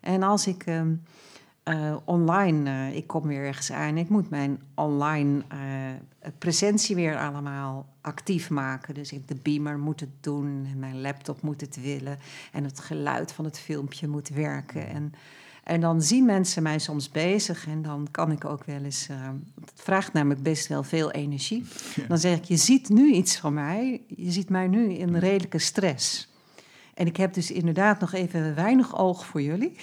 [0.02, 0.96] En als ik ehm,
[1.64, 5.44] eh, online, uh, ik kom weer ergens aan, ik moet mijn online
[6.38, 8.94] presentie weer allemaal actief maken.
[8.94, 12.20] Dus ik, de beamer moet het doen, en mijn laptop moet het willen
[12.52, 14.88] en het geluid van het filmpje moet werken.
[14.88, 15.14] En
[15.66, 19.08] en dan zien mensen mij soms bezig en dan kan ik ook wel eens.
[19.12, 19.18] Uh,
[19.62, 21.66] het vraagt namelijk best wel veel energie.
[22.08, 24.02] Dan zeg ik: Je ziet nu iets van mij.
[24.08, 26.34] Je ziet mij nu in redelijke stress.
[26.94, 29.76] En ik heb dus inderdaad nog even weinig oog voor jullie.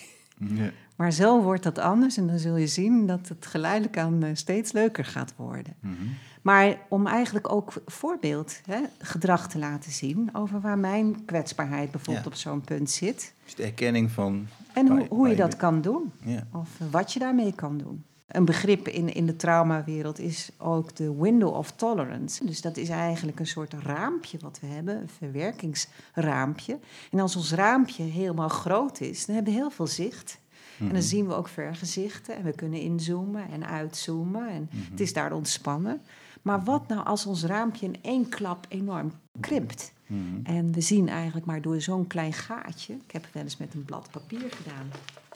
[0.48, 0.70] Ja.
[0.96, 4.30] Maar zo wordt dat anders en dan zul je zien dat het geleidelijk aan eh,
[4.32, 5.74] steeds leuker gaat worden.
[5.80, 5.96] Mm
[6.42, 12.26] maar om eigenlijk ook voorbeeld hè, gedrag te laten zien over waar mijn kwetsbaarheid bijvoorbeeld
[12.26, 13.34] op zo'n punt zit.
[13.44, 14.46] Dus de erkenning van.
[14.72, 16.12] En hoe, hoe je dat kan doen.
[16.24, 16.46] Ja.
[16.52, 18.04] Of wat je daarmee kan doen.
[18.32, 22.46] Een begrip in, in de traumawereld is ook de window of tolerance.
[22.46, 26.78] Dus dat is eigenlijk een soort raampje wat we hebben, een verwerkingsraampje.
[27.10, 30.40] En als ons raampje helemaal groot is, dan hebben we heel veel zicht.
[30.78, 31.06] En dan mhm.
[31.06, 34.48] zien we ook vergezichten en we kunnen inzoomen en uitzoomen.
[34.48, 35.02] En het mhm.
[35.02, 36.00] is daar ontspannen.
[36.42, 39.92] Maar wat nou als ons raampje in één klap enorm krimpt?
[40.06, 40.20] Mhm.
[40.42, 42.92] En we zien eigenlijk maar door zo'n klein gaatje.
[42.92, 44.90] Ik heb het wel eens met een blad papier gedaan.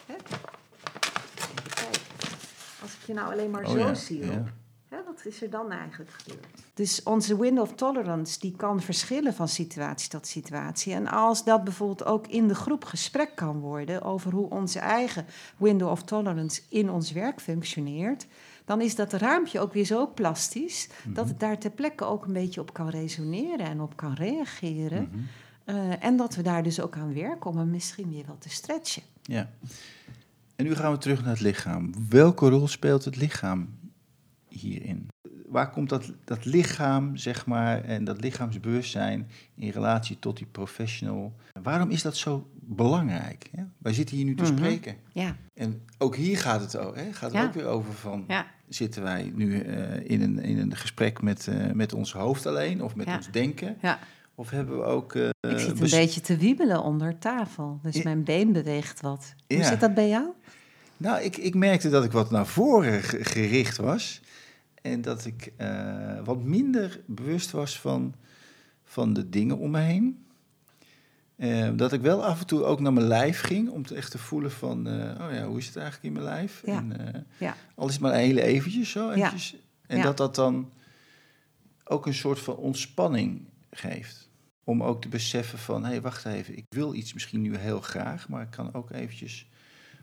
[0.07, 0.15] Hè?
[2.87, 4.27] Als ik je nou alleen maar oh zo zie.
[4.27, 5.03] Ja.
[5.05, 6.47] wat is er dan eigenlijk gebeurd?
[6.75, 10.93] Dus onze window of tolerance die kan verschillen van situatie tot situatie.
[10.93, 15.27] En als dat bijvoorbeeld ook in de groep gesprek kan worden over hoe onze eigen
[15.57, 18.27] window of tolerance in ons werk functioneert,
[18.65, 21.33] dan is dat raampje ook weer zo plastisch dat mhm.
[21.33, 25.09] het daar ter plekke ook een beetje op kan resoneren en op kan reageren.
[25.11, 25.21] Mhm.
[25.65, 28.51] Eh, en dat we daar dus ook aan werken om hem misschien weer wat te
[28.51, 29.03] stretchen.
[29.23, 29.51] Ja.
[30.57, 31.93] En nu gaan we terug naar het lichaam.
[32.09, 33.79] Welke rol speelt het lichaam
[34.49, 35.09] hierin?
[35.47, 41.35] Waar komt dat, dat lichaam, zeg maar, en dat lichaamsbewustzijn in relatie tot die professional?
[41.63, 43.51] Waarom is dat zo belangrijk?
[43.57, 43.63] Hè?
[43.79, 44.57] Wij zitten hier nu te mhm.
[44.57, 44.97] spreken.
[45.13, 45.37] Ja.
[45.55, 47.13] En ook hier gaat het, ook, hè?
[47.13, 48.25] gaat het ook weer over van...
[48.29, 52.47] Ja zitten wij nu uh, in, een, in een gesprek met, uh, met ons hoofd
[52.47, 53.77] alleen of met ons denken?
[53.83, 53.99] Ja.
[54.39, 55.15] Of hebben we ook.
[55.15, 59.35] Uh, ik zit een beetje te wiebelen onder tafel, dus mijn been beweegt wat.
[59.47, 60.29] Hoe zit dat bij jou?
[60.97, 64.21] Nou, ik, ik merkte dat ik wat naar voren gericht was.
[64.83, 65.53] En dat ik
[66.25, 68.15] wat minder bewust was van,
[68.85, 70.25] van de dingen om me heen.
[71.37, 74.11] Uh, dat ik wel af en toe ook naar mijn lijf ging om te echt
[74.11, 74.87] te voelen van,
[75.21, 76.63] oh ja, hoe is het eigenlijk in mijn lijf?
[76.65, 76.77] Ja.
[76.77, 77.57] En, ja.
[77.75, 79.11] Al is het maar heel eventjes zo.
[79.11, 79.57] Eventjes.
[79.87, 80.73] En dat dat dan
[81.85, 84.26] ook een soort van ontspanning geeft.
[84.69, 87.81] Om ook te beseffen van, hé, hey, wacht even, ik wil iets misschien nu heel
[87.81, 89.49] graag, maar ik kan ook eventjes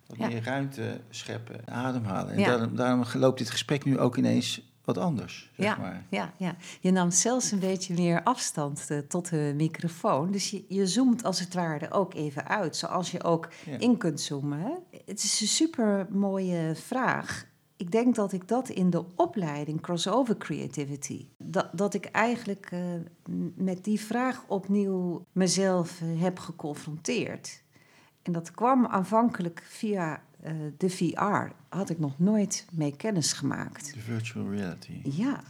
[0.07, 2.33] wat meer ruimte scheppen, ademhalen.
[2.33, 5.51] En daarom, daarom loopt dit gesprek nu ook ineens wat anders.
[5.55, 6.05] Zeg ja, maar.
[6.09, 10.31] ja, ja, je nam zelfs een beetje meer afstand uh, tot de microfoon.
[10.31, 13.49] Dus je, je zoomt als het ware ook even uit, zoals je ook
[13.79, 14.59] in kunt zoomen.
[14.59, 14.73] Hè?
[15.05, 17.45] Het is een super mooie vraag.
[17.83, 22.79] Ik denk dat ik dat in de opleiding Crossover Creativity, dat, dat ik eigenlijk uh,
[23.55, 27.63] met die vraag opnieuw mezelf uh, heb geconfronteerd.
[28.21, 33.93] En dat kwam aanvankelijk via uh, de VR had ik nog nooit mee kennis gemaakt.
[33.93, 35.01] De virtual reality.
[35.03, 35.43] Ja.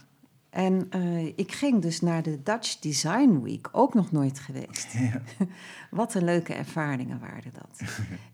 [0.50, 0.90] En
[1.36, 4.94] ik ging dus naar de Dutch Design Week, ook nog nooit geweest.
[4.94, 5.22] Ja.
[6.00, 7.82] Wat een leuke ervaringen waren dat.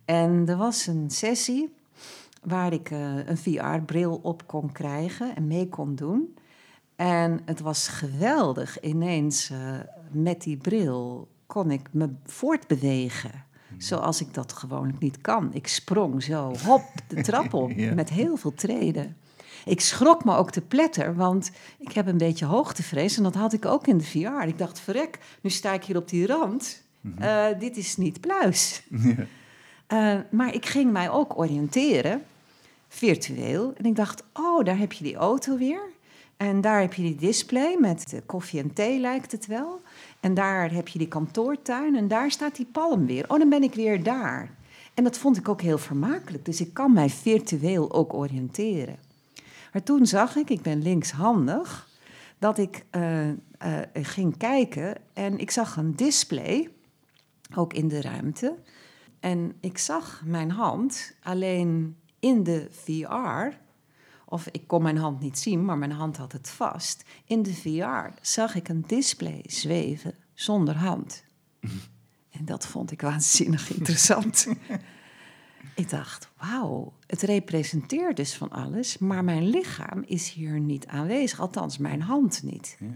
[0.05, 1.77] en er was een sessie
[2.41, 6.37] waar ik uh, een VR-bril op kon krijgen en mee kon doen.
[6.95, 8.81] En het was geweldig.
[8.81, 9.51] Ineens
[10.11, 13.47] met die bril kon ik me voortbewegen
[13.77, 15.53] zoals ik dat gewoonlijk niet kan.
[15.53, 19.17] Ik sprong zo, hop, de trap op, met heel veel treden.
[19.65, 23.53] Ik schrok me ook te pletter, want ik heb een beetje hoogtevrees en dat had
[23.53, 24.47] ik ook in de VR.
[24.47, 26.83] Ik dacht, verrek, nu sta ik hier op die rand.
[27.01, 27.21] Mhm.
[27.21, 28.83] Eh, dit is niet pluis.
[28.89, 29.25] Ja.
[29.93, 32.23] Uh, maar ik ging mij ook oriënteren,
[32.87, 33.73] virtueel.
[33.77, 35.81] En ik dacht, oh, daar heb je die auto weer.
[36.37, 39.81] En daar heb je die display met koffie en thee, lijkt het wel.
[40.19, 43.25] En daar heb je die kantoortuin en daar staat die palm weer.
[43.27, 44.49] Oh, dan ben ik weer daar.
[44.93, 46.45] En dat vond ik ook heel vermakelijk.
[46.45, 48.97] Dus ik kan mij virtueel ook oriënteren.
[49.73, 51.89] Maar toen zag ik, ik ben linkshandig,
[52.39, 53.33] dat ik uh, uh,
[53.93, 56.69] ging kijken en ik zag een display,
[57.55, 58.55] ook in de ruimte.
[59.19, 63.57] En ik zag mijn hand alleen in de VR
[64.25, 67.03] of ik kon mijn hand niet zien, maar mijn hand had het vast.
[67.25, 71.23] In de VR zag ik een display zweven zonder hand.
[72.29, 74.47] En dat vond ik waanzinnig interessant.
[75.75, 81.39] Ik dacht, wauw, het representeert dus van alles, maar mijn lichaam is hier niet aanwezig,
[81.39, 82.77] althans mijn hand niet.
[82.79, 82.87] Ja.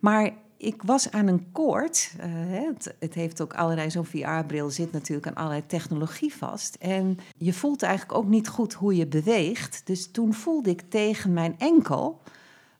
[0.00, 0.32] Maar
[0.62, 2.14] ik was aan een koord.
[2.18, 6.74] eh, het, het heeft ook allerlei, zo'n VR-bril zit natuurlijk aan allerlei technologie vast.
[6.74, 9.86] En je voelt eigenlijk ook niet goed hoe je beweegt.
[9.86, 12.20] Dus toen voelde ik tegen mijn enkel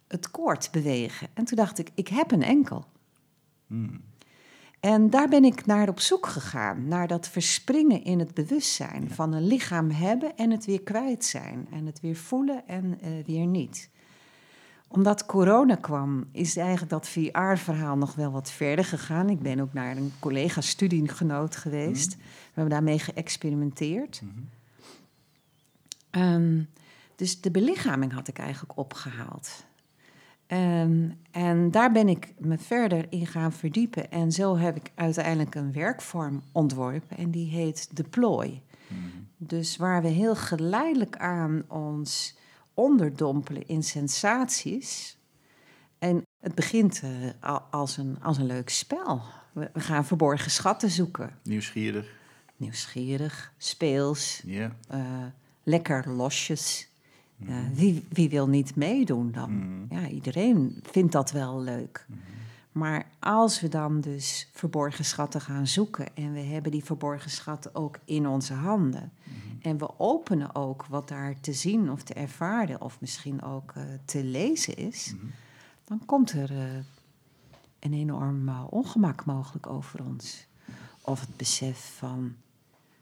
[0.09, 1.29] het koord bewegen.
[1.35, 2.85] En toen dacht ik, ik heb een enkel.
[3.67, 4.01] Hmm.
[4.81, 9.33] En daar ben ik naar op zoek gegaan, naar dat verspringen in het bewustzijn van
[9.33, 11.67] een lichaam hebben en het weer kwijt zijn.
[11.71, 13.91] En het weer voelen en eh, weer niet.
[14.93, 19.31] Omdat corona kwam, is eigenlijk dat VR-verhaal nog wel wat verder gegaan.
[19.31, 22.17] Ik ben ook naar een collega-studiegenoot geweest.
[22.17, 22.23] We
[22.55, 24.23] hebben daarmee geëxperimenteerd.
[24.23, 24.41] Mhm.
[26.11, 26.63] Ehm,
[27.17, 29.65] dus de belichaming had ik eigenlijk opgehaald.
[30.47, 34.11] Ehm, en daar ben ik me verder in gaan verdiepen.
[34.11, 37.17] En zo heb ik uiteindelijk een werkvorm ontworpen.
[37.17, 38.63] En die heet deploy.
[38.89, 38.99] Mhm.
[39.37, 42.41] Dus waar we heel geleidelijk aan ons
[42.75, 45.19] onderdompelen in sensaties.
[45.99, 47.03] En het begint
[47.41, 49.23] al- als, een, als een leuk spel.
[49.53, 51.39] We, we gaan verborgen schatten zoeken.
[51.43, 52.07] Nieuwsgierig.
[52.57, 54.43] Nieuwsgierig, speels,
[54.89, 55.01] eh,
[55.63, 56.91] lekker losjes.
[57.37, 57.75] Mhm.
[57.75, 59.57] Wie, wie wil niet meedoen dan?
[59.59, 59.95] Mhm.
[60.01, 62.07] Ja, iedereen vindt dat wel leuk.
[62.09, 62.19] Mhm.
[62.73, 67.75] Maar als we dan dus verborgen schatten gaan zoeken en we hebben die verborgen schatten
[67.75, 69.69] ook in onze handen Mhm.
[69.69, 73.83] en we openen ook wat daar te zien of te ervaren of misschien ook eh,
[74.05, 75.27] te lezen is, Mhm.
[75.85, 76.65] dan komt er eh,
[77.79, 80.47] een enorm eh, ongemak mogelijk over ons.
[81.01, 82.37] Of het besef van,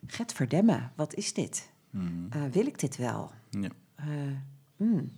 [0.06, 1.70] get verdemmen, wat is dit?
[1.90, 2.50] Mhm.
[2.50, 3.30] Wil ik dit wel?
[3.50, 3.68] Ja.
[4.76, 5.12] Hmm.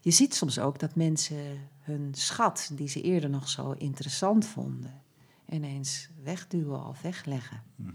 [0.00, 5.02] Je ziet soms ook dat mensen hun schat, die ze eerder nog zo interessant vonden,
[5.48, 7.62] ineens wegduwen of wegleggen.
[7.76, 7.92] Mhm.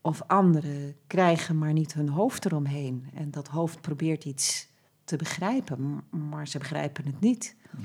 [0.00, 3.10] Of anderen krijgen maar niet hun hoofd eromheen.
[3.14, 4.68] En dat hoofd probeert iets
[5.04, 7.56] te begrijpen, maar ze begrijpen het niet.
[7.70, 7.82] Mhm.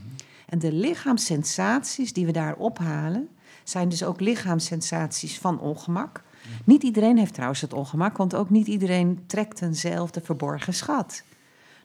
[0.47, 3.29] En de lichaamssensaties die we daar ophalen,
[3.63, 6.23] zijn dus ook lichaamssensaties van ongemak.
[6.63, 11.23] Niet iedereen heeft trouwens het ongemak, want ook niet iedereen trekt eenzelfde verborgen schat.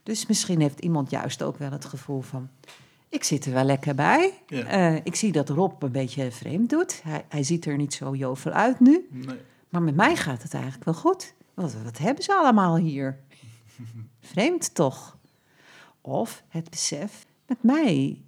[0.03, 2.49] Dus misschien heeft iemand juist ook wel het gevoel van:
[3.17, 4.33] ik zit er wel lekker bij.
[4.47, 4.65] Ja.
[4.65, 7.03] Eh, ik zie dat Rob een beetje vreemd doet.
[7.03, 9.09] Hij, hij ziet er niet zo jovel uit nu.
[9.11, 9.39] Nee.
[9.69, 11.35] Maar met mij gaat het eigenlijk wel goed.
[11.55, 13.19] Wat, wat hebben ze allemaal hier?
[14.21, 15.19] Vreemd toch?
[16.01, 18.23] Of het besef, met mij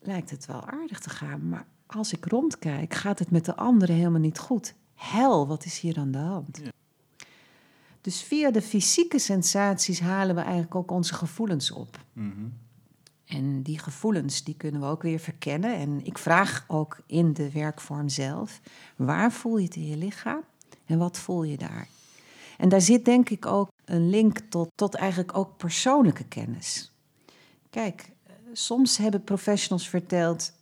[0.00, 3.94] lijkt het wel aardig te gaan, maar als ik rondkijk, gaat het met de anderen
[3.94, 4.74] helemaal niet goed.
[4.94, 6.60] Hel, wat is hier aan de hand?
[6.62, 6.70] Ja.
[8.00, 12.04] Dus via de fysieke sensaties halen we eigenlijk ook onze gevoelens op.
[12.12, 12.46] Mhm.
[13.28, 15.74] En die gevoelens die kunnen we ook weer verkennen.
[15.74, 18.60] En ik vraag ook in de werkvorm zelf:
[18.96, 20.40] waar voel je het in je lichaam
[20.86, 21.88] en wat voel je daar?
[22.58, 26.92] En daar zit denk ik ook een link tot, tot eigenlijk ook persoonlijke kennis.
[27.70, 28.12] Kijk,
[28.52, 30.52] soms hebben professionals verteld: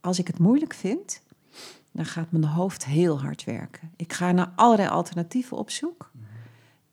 [0.00, 1.22] als ik het moeilijk vind,
[1.92, 3.92] dan gaat mijn hoofd heel hard werken.
[3.96, 6.09] Ik ga naar allerlei alternatieven op zoek.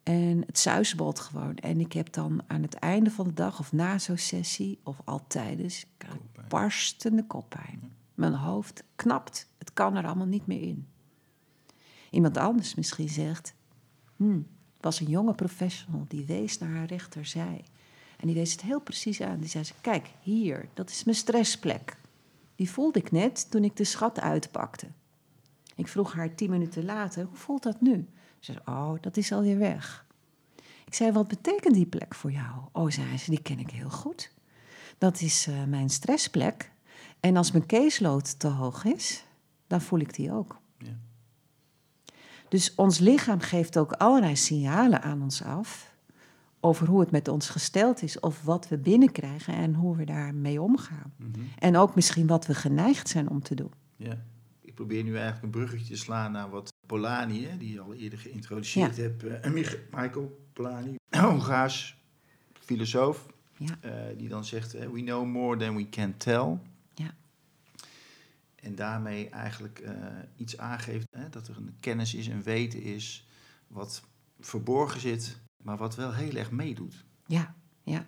[0.07, 1.55] En het suisbolt gewoon.
[1.55, 5.01] En ik heb dan aan het einde van de dag of na zo'n sessie of
[5.03, 6.47] al tijdens Koppijn.
[6.47, 7.91] barstende koppijn.
[8.13, 9.47] Mijn hoofd knapt.
[9.57, 10.87] Het kan er allemaal niet meer in.
[12.11, 13.53] Iemand anders misschien zegt,
[14.15, 17.65] hmm, het was een jonge professional die wees naar haar rechterzij.
[18.17, 19.39] En die wees het heel precies aan.
[19.39, 21.97] Die zei, ze, kijk, hier, dat is mijn stressplek.
[22.55, 24.87] Die voelde ik net toen ik de schat uitpakte.
[25.75, 28.07] Ik vroeg haar tien minuten later, hoe voelt dat nu?
[28.39, 30.05] Ze zei, oh, dat is alweer weg.
[30.85, 32.53] Ik zei, wat betekent die plek voor jou?
[32.71, 34.31] Oh, zei ze, die ken ik heel goed.
[34.97, 36.71] Dat is eh, mijn stressplek.
[37.19, 39.25] En als mijn caseload te hoog is,
[39.67, 40.59] dan voel ik die ook.
[40.77, 40.97] Ja.
[42.49, 45.95] Dus ons lichaam geeft ook allerlei signalen aan ons af
[46.59, 50.61] over hoe het met ons gesteld is of wat we binnenkrijgen en hoe we daarmee
[50.61, 51.13] omgaan.
[51.15, 51.29] Mhm.
[51.59, 53.71] En ook misschien wat we geneigd zijn om te doen.
[53.95, 54.23] Ja.
[54.61, 58.19] Ik probeer nu eigenlijk een bruggetje te slaan naar wat Polanyi, die je al eerder
[58.19, 59.01] geïntroduceerd Ja.
[59.01, 59.49] hebt.
[59.53, 61.97] Mich- Michael Polanyi, Hongaars
[62.53, 63.25] filosoof,
[63.57, 63.77] Ja.
[63.81, 66.57] eh, die dan zegt: eh, We know more than we can tell.
[66.93, 67.13] Ja.
[68.55, 69.83] En daarmee eigenlijk
[70.35, 73.27] iets aangeeft hè, dat er een kennis is, een weten is,
[73.67, 74.01] wat
[74.39, 77.05] verborgen zit, maar wat wel heel erg meedoet.
[77.25, 78.07] Ja, ja.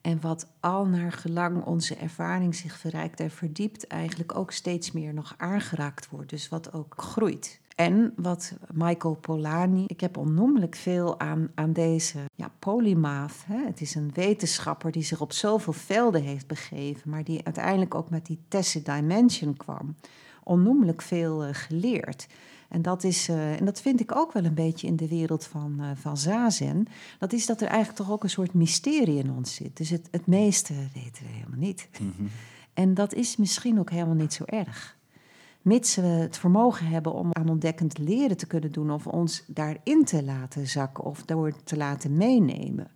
[0.00, 5.14] En wat al naar gelang onze ervaring zich verrijkt en verdiept, eigenlijk ook steeds meer
[5.14, 6.30] nog aangeraakt wordt.
[6.30, 7.60] Dus wat ook groeit.
[7.76, 13.44] En wat Michael Polanyi, ik heb onnoemelijk veel aan, aan deze ja, polymath.
[13.46, 13.64] Hè?
[13.64, 18.10] Het is een wetenschapper die zich op zoveel velden heeft begeven, maar die uiteindelijk ook
[18.10, 19.94] met die tacit dimension kwam.
[20.42, 22.26] Onnoemelijk veel eh, geleerd.
[22.68, 25.44] En dat, is, uh, en dat vind ik ook wel een beetje in de wereld
[25.44, 26.86] van, uh, van Zazen.
[27.18, 29.76] Dat is dat er eigenlijk toch ook een soort mysterie in ons zit.
[29.76, 31.88] Dus het, het meeste weten we helemaal niet.
[32.00, 32.30] Mm -hmm.
[32.74, 34.95] En dat is misschien ook helemaal niet zo erg.
[35.66, 40.04] Mits we het vermogen hebben om aan ontdekkend leren te kunnen doen, of ons daarin
[40.04, 42.90] te laten zakken of door te laten meenemen.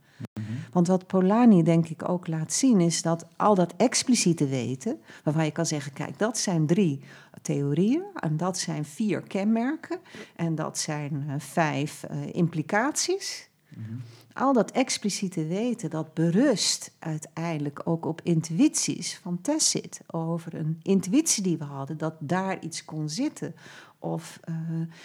[0.73, 5.45] Want wat Polanyi denk ik ook laat zien, is dat al dat expliciete weten, waarvan
[5.45, 7.01] je kan zeggen, kijk, dat zijn drie
[7.43, 9.99] theorieën en dat zijn vier kenmerken
[10.37, 13.51] en dat zijn uh, vijf uh, implicaties.
[13.69, 14.03] Mm -hmm.
[14.33, 20.01] Al dat expliciete weten, dat berust uiteindelijk ook op intuïties van Tessit.
[20.07, 23.55] Over een intuïtie die we hadden, dat daar iets kon zitten.
[24.03, 24.55] Of, uh,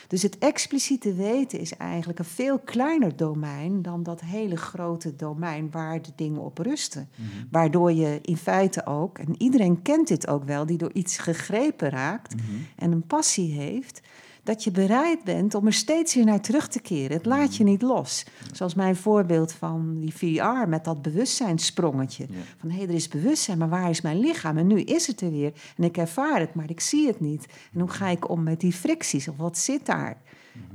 [0.07, 5.71] dus het expliciete weten is eigenlijk een veel kleiner domein dan dat hele grote domein
[5.71, 7.09] waar de dingen op rusten.
[7.15, 7.47] Mm -hmm.
[7.51, 11.89] Waardoor je in feite ook, en iedereen kent dit ook wel, die door iets gegrepen
[11.89, 12.67] raakt mm -hmm.
[12.75, 14.01] en een passie heeft,
[14.45, 17.17] dat je bereid bent om er steeds weer naar terug te keren.
[17.17, 18.25] Het laat je niet los.
[18.51, 22.25] Zoals mijn voorbeeld van die VR met dat bewustzijnssprongetje.
[22.29, 22.35] Ja.
[22.57, 24.57] Van hé, hey, er is bewustzijn, maar waar is mijn lichaam?
[24.57, 25.53] En nu is het er weer.
[25.77, 27.45] En ik ervaar het, maar ik zie het niet.
[27.73, 29.27] En hoe ga ik om met die fricties?
[29.27, 30.17] Of wat zit daar?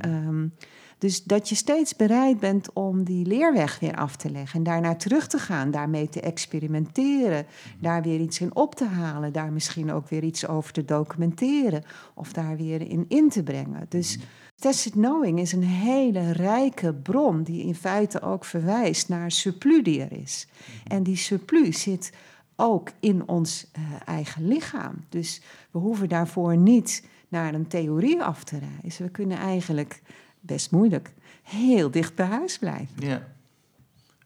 [0.04, 0.52] Um,
[1.00, 4.96] dus dat je steeds bereid bent om die leerweg weer af te leggen en daarnaar
[4.96, 7.46] terug te gaan, daarmee te experimenteren,
[7.78, 11.84] daar weer iets in op te halen, daar misschien ook weer iets over te documenteren
[12.14, 13.86] of daar weer in in te brengen.
[13.88, 14.18] Dus
[14.56, 20.02] Tacit Knowing is een hele rijke bron die in feite ook verwijst naar surplus die
[20.02, 20.48] er is.
[20.86, 22.12] En die surplus zit
[22.56, 25.04] ook in ons uh, eigen lichaam.
[25.08, 29.04] Dus we hoeven daarvoor niet naar een theorie af te reizen.
[29.04, 30.02] We kunnen eigenlijk
[30.40, 33.06] best moeilijk, heel dicht bij huis blijven.
[33.06, 33.28] Ja,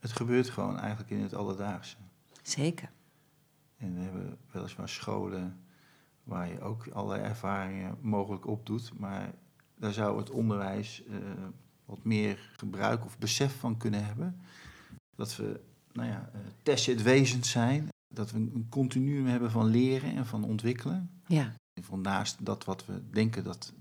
[0.00, 1.96] het gebeurt gewoon eigenlijk in het alledaagse.
[2.42, 2.90] Zeker.
[3.76, 5.58] En we hebben weliswaar scholen
[6.24, 9.32] waar je ook allerlei ervaringen mogelijk opdoet, maar
[9.78, 11.16] daar zou het onderwijs uh,
[11.84, 14.40] wat meer gebruik of besef van kunnen hebben.
[15.14, 15.60] Dat we,
[15.92, 21.10] nou ja, uh, tacit zijn, dat we een continuum hebben van leren en van ontwikkelen.
[21.26, 21.54] Ja.
[21.80, 23.72] Van naast dat wat we denken dat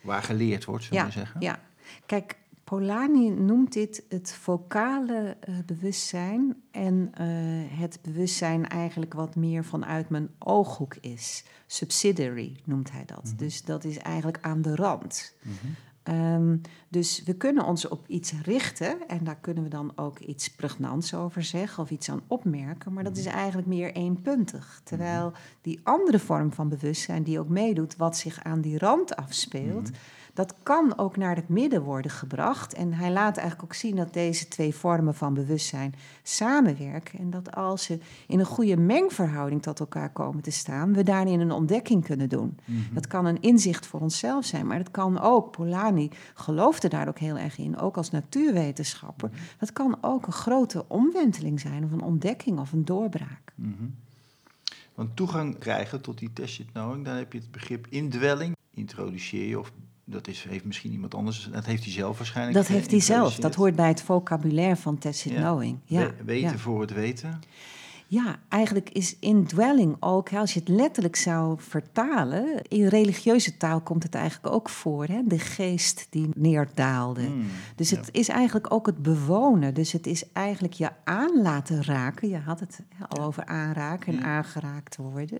[0.00, 1.40] waar geleerd wordt, zullen ja, we zeggen.
[1.40, 1.60] Ja,
[2.06, 2.36] Kijk,
[2.68, 10.08] Polanyi noemt dit het vocale uh, bewustzijn en uh, het bewustzijn eigenlijk wat meer vanuit
[10.08, 11.44] mijn ooghoek is.
[11.66, 13.24] Subsidiary noemt hij dat.
[13.24, 13.36] Mm -hmm.
[13.36, 15.34] Dus dat is eigenlijk aan de rand.
[15.42, 16.14] Mm -hmm.
[16.14, 20.50] um, dus we kunnen ons op iets richten en daar kunnen we dan ook iets
[20.50, 24.80] pregnants over zeggen of iets aan opmerken, maar dat is eigenlijk meer eenpuntig.
[24.84, 29.88] Terwijl die andere vorm van bewustzijn die ook meedoet, wat zich aan die rand afspeelt.
[29.88, 32.74] Mm -hmm dat kan ook naar het midden worden gebracht.
[32.74, 37.18] En hij laat eigenlijk ook zien dat deze twee vormen van bewustzijn samenwerken.
[37.18, 41.40] En dat als ze in een goede mengverhouding tot elkaar komen te staan, we daarin
[41.40, 42.58] een ontdekking kunnen doen.
[42.64, 42.94] Mm -hmm.
[42.94, 47.18] Dat kan een inzicht voor onszelf zijn, maar dat kan ook, Polanyi geloofde daar ook
[47.18, 49.30] heel erg in, ook als natuurwetenschapper.
[49.58, 53.52] Dat kan ook een grote omwenteling zijn, of een ontdekking of een doorbraak.
[53.54, 53.94] Mm -hmm.
[54.94, 58.56] Want toegang krijgen tot die tacit knowing, dan heb je het begrip indwelling.
[58.74, 59.72] Introduceer je of
[60.10, 62.56] dat is, heeft misschien iemand anders, dat heeft hij zelf waarschijnlijk.
[62.56, 65.40] Dat heeft hij zelf, dat hoort bij het vocabulaire van tacit ja.
[65.40, 65.78] knowing.
[65.84, 66.00] Ja.
[66.00, 66.58] We, weten ja.
[66.58, 67.40] voor het weten.
[68.10, 74.02] Ja, eigenlijk is indwelling ook, als je het letterlijk zou vertalen, in religieuze taal komt
[74.02, 75.20] het eigenlijk ook voor, hè?
[75.24, 77.28] de geest die neerdaalde.
[77.28, 77.46] Mm,
[77.76, 78.20] dus het ja.
[78.20, 79.74] is eigenlijk ook het bewonen.
[79.74, 82.28] Dus het is eigenlijk je aan laten raken.
[82.28, 85.38] Je had het al over aanraken en aangeraakt worden.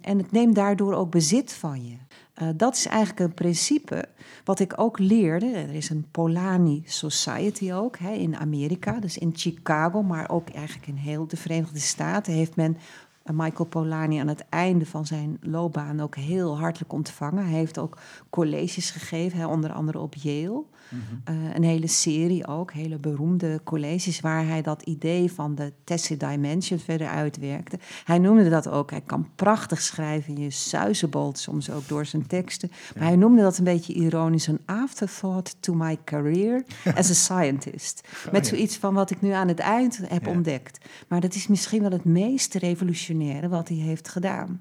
[0.00, 1.96] En het neemt daardoor ook bezit van je.
[2.42, 4.04] Uh, dat is eigenlijk een principe
[4.44, 5.46] wat ik ook leerde.
[5.46, 10.86] Er is een Polanyi Society ook hè, in Amerika, dus in Chicago, maar ook eigenlijk
[10.86, 12.76] in heel de Verenigde Staten heeft men
[13.24, 17.44] Michael Polanyi aan het einde van zijn loopbaan ook heel hartelijk ontvangen.
[17.44, 17.98] Hij heeft ook
[18.30, 20.64] colleges gegeven, hè, onder andere op Yale.
[20.92, 21.44] Mm-hmm.
[21.44, 26.20] Uh, een hele serie ook, hele beroemde colleges, waar hij dat idee van de tacit
[26.20, 27.78] dimension verder uitwerkte.
[28.04, 32.70] Hij noemde dat ook, hij kan prachtig schrijven, je suizenbolt soms ook door zijn teksten.
[32.96, 36.64] Maar hij noemde dat een beetje ironisch, een afterthought to my career
[36.94, 38.02] as a scientist.
[38.26, 40.30] Oh, Met zoiets van wat ik nu aan het eind heb ja.
[40.30, 40.84] ontdekt.
[41.08, 44.60] Maar dat is misschien wel het meest revolutionaire wat hij heeft gedaan.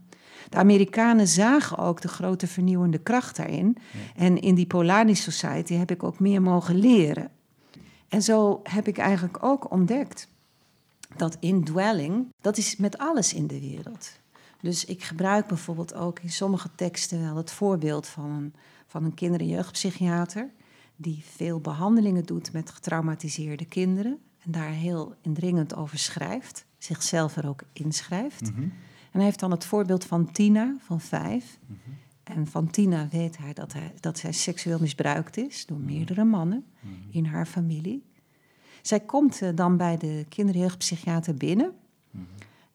[0.50, 3.78] De Amerikanen zagen ook de grote vernieuwende kracht daarin.
[3.92, 4.24] Ja.
[4.24, 7.32] En in die Polanyi Society heb ik ook meer mogen leren.
[8.08, 10.28] En zo heb ik eigenlijk ook ontdekt
[11.16, 14.20] dat indwelling, dat is met alles in de wereld.
[14.62, 18.54] Dus ik gebruik bijvoorbeeld ook in sommige teksten wel het voorbeeld van een,
[18.88, 20.50] van een kinder- en jeugdpsychiater...
[20.96, 24.20] die veel behandelingen doet met getraumatiseerde kinderen...
[24.40, 28.42] en daar heel indringend over schrijft, zichzelf er ook inschrijft...
[28.42, 28.74] Mm -hmm.
[29.12, 31.60] En hij heeft dan het voorbeeld van Tina van vijf.
[31.68, 31.94] Mm -hmm.
[32.24, 36.66] En van Tina weet hij dat, hij dat zij seksueel misbruikt is door meerdere mannen
[37.10, 38.06] in haar familie.
[38.82, 41.74] Zij komt eh, dan bij de kinderjeugdpsychiater binnen.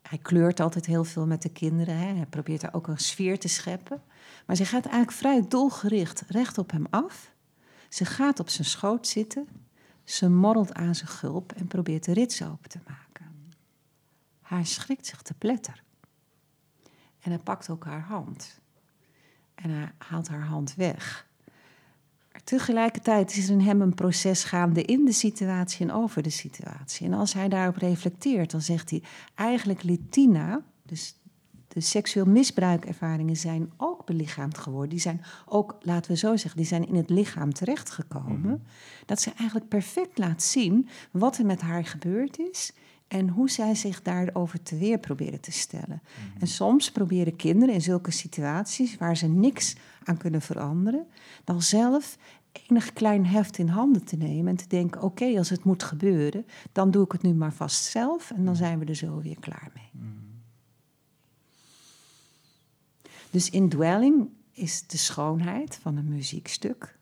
[0.02, 1.98] Hij kleurt altijd heel veel met de kinderen.
[1.98, 2.14] Hè.
[2.14, 4.02] Hij probeert daar ook een sfeer te scheppen.
[4.46, 7.32] Maar ze gaat eigenlijk vrij doelgericht recht op hem af.
[7.88, 9.48] Ze gaat op zijn schoot zitten.
[10.04, 13.32] Ze morrelt aan zijn gulp en probeert de rits open te maken.
[14.42, 15.82] Hij schrikt zich te pletter.
[17.26, 18.60] En hij pakt ook haar hand.
[19.54, 21.26] En hij haalt haar hand weg.
[22.32, 26.30] Maar tegelijkertijd is er in hem een proces gaande in de situatie en over de
[26.30, 27.06] situatie.
[27.06, 29.02] En als hij daarop reflecteert, dan zegt hij:
[29.34, 31.16] eigenlijk Litina, dus
[31.68, 34.90] de seksueel misbruikervaringen zijn ook belichaamd geworden.
[34.90, 38.66] Die zijn ook, laten we zo zeggen, die zijn in het lichaam terechtgekomen.
[39.06, 42.72] Dat ze eigenlijk perfect laat zien wat er met haar gebeurd is
[43.08, 46.02] en hoe zij zich daarover te weer proberen te stellen.
[46.38, 51.06] En soms proberen kinderen in zulke situaties waar ze niks aan kunnen veranderen,
[51.44, 52.18] dan zelf
[52.52, 56.46] enig klein heft in handen te nemen en te denken: oké, als het moet gebeuren,
[56.72, 59.40] dan doe ik het nu maar vast zelf en dan zijn we er zo weer
[59.40, 60.02] klaar mee.
[63.30, 66.98] Dus indwelling is de schoonheid van een muziekstuk.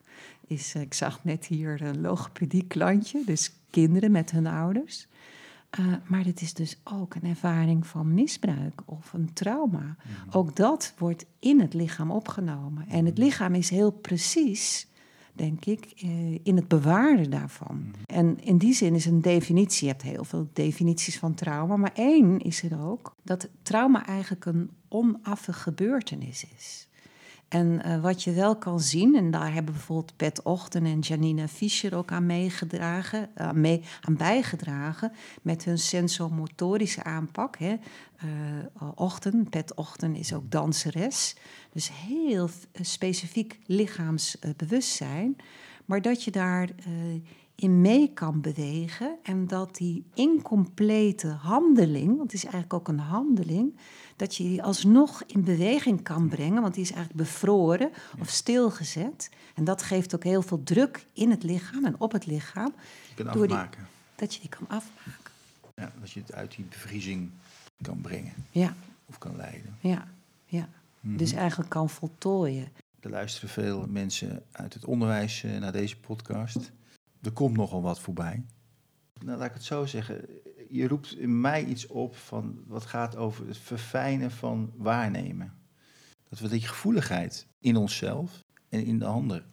[0.47, 5.07] Is, eh, ik zag net hier een logopedie klantje, dus kinderen met hun ouders.
[5.79, 9.97] Uh, maar het is dus ook een ervaring van misbruik of een trauma.
[10.31, 12.89] Ook dat wordt in het lichaam opgenomen.
[12.89, 14.89] En het lichaam is heel precies,
[15.33, 17.95] denk ik, uh, in het bewaren daarvan.
[18.07, 21.93] En in die zin is een definitie, je hebt heel veel definities van trauma, maar
[21.95, 26.89] één is er ook, dat trauma eigenlijk een onaffe gebeurtenis is.
[27.55, 31.49] En uh, wat je wel kan zien, en daar hebben bijvoorbeeld Pet Ochten en Janina
[31.49, 37.59] Fischer ook aan meegedragen, uh, mee, aan bijgedragen met hun sensomotorische aanpak.
[37.59, 37.77] Hè.
[38.25, 41.37] Uh, Ochten, Pet Ochten is ook danseres,
[41.73, 42.49] dus heel
[42.81, 45.37] specifiek lichaamsbewustzijn,
[45.85, 46.69] maar dat je daar
[47.65, 52.99] in mee kan bewegen en dat die incomplete handeling, want het is eigenlijk ook een
[52.99, 53.77] handeling,
[54.17, 57.91] dat je die alsnog in beweging kan brengen, want die is eigenlijk bevroren
[58.21, 59.31] of stilgezet.
[59.55, 62.73] En dat geeft ook heel veel druk in het lichaam en op het lichaam.
[63.09, 63.81] Je kunt afmaken.
[63.81, 65.33] Die, dat je die kan afmaken.
[65.75, 67.31] Ja, dat je het uit die bevriezing
[67.83, 68.35] kan brengen.
[68.51, 68.75] Ja.
[69.05, 69.77] Of kan leiden.
[69.81, 70.09] Ja,
[70.47, 70.69] ja.
[71.01, 71.19] Mm-hmm.
[71.19, 72.69] Dus eigenlijk kan voltooien.
[73.01, 76.73] Er luisteren veel mensen uit het onderwijs naar deze podcast.
[77.25, 78.45] Er komt nogal wat voorbij.
[79.25, 80.29] Nou, laat ik het zo zeggen
[80.75, 85.53] je roept in mij iets op van wat gaat over het verfijnen van waarnemen.
[86.29, 89.47] Dat we die gevoeligheid in onszelf en in de ander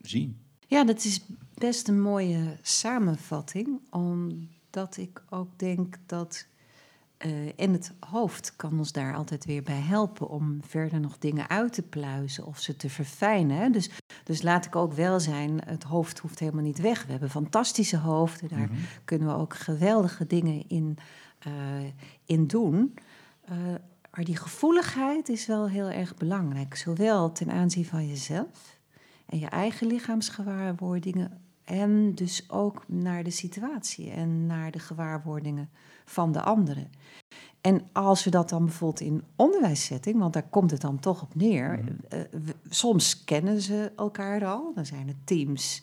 [0.00, 0.40] zien.
[0.66, 1.20] Ja, dat is
[1.54, 6.46] best een mooie samenvatting, omdat ik ook denk dat
[7.26, 11.48] uh, en het hoofd kan ons daar altijd weer bij helpen om verder nog dingen
[11.48, 13.72] uit te pluizen of ze te verfijnen.
[13.72, 13.90] Dus,
[14.24, 17.04] dus laat ik ook wel zijn, het hoofd hoeft helemaal niet weg.
[17.04, 18.84] We hebben fantastische hoofden, daar mm-hmm.
[19.04, 20.98] kunnen we ook geweldige dingen in,
[21.46, 21.52] uh,
[22.24, 22.94] in doen.
[23.50, 23.56] Uh,
[24.14, 28.78] maar die gevoeligheid is wel heel erg belangrijk, zowel ten aanzien van jezelf
[29.26, 35.70] en je eigen lichaamsgewaarwordingen en dus ook naar de situatie en naar de gewaarwordingen
[36.04, 36.90] van de anderen.
[37.60, 41.34] En als we dat dan bijvoorbeeld in onderwijssetting, want daar komt het dan toch op
[41.34, 41.78] neer.
[42.14, 42.20] Uh,
[42.68, 45.82] soms kennen ze elkaar al, dan zijn het teams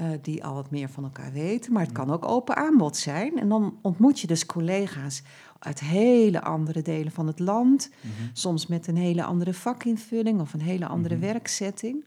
[0.00, 3.38] uh, die al wat meer van elkaar weten, maar het kan ook open aanbod zijn.
[3.38, 5.22] En dan ontmoet je dus collega's
[5.58, 8.30] uit hele andere delen van het land, mm -hmm.
[8.32, 11.32] soms met een hele andere vakinvulling of een hele andere mm -hmm.
[11.32, 12.04] werksetting.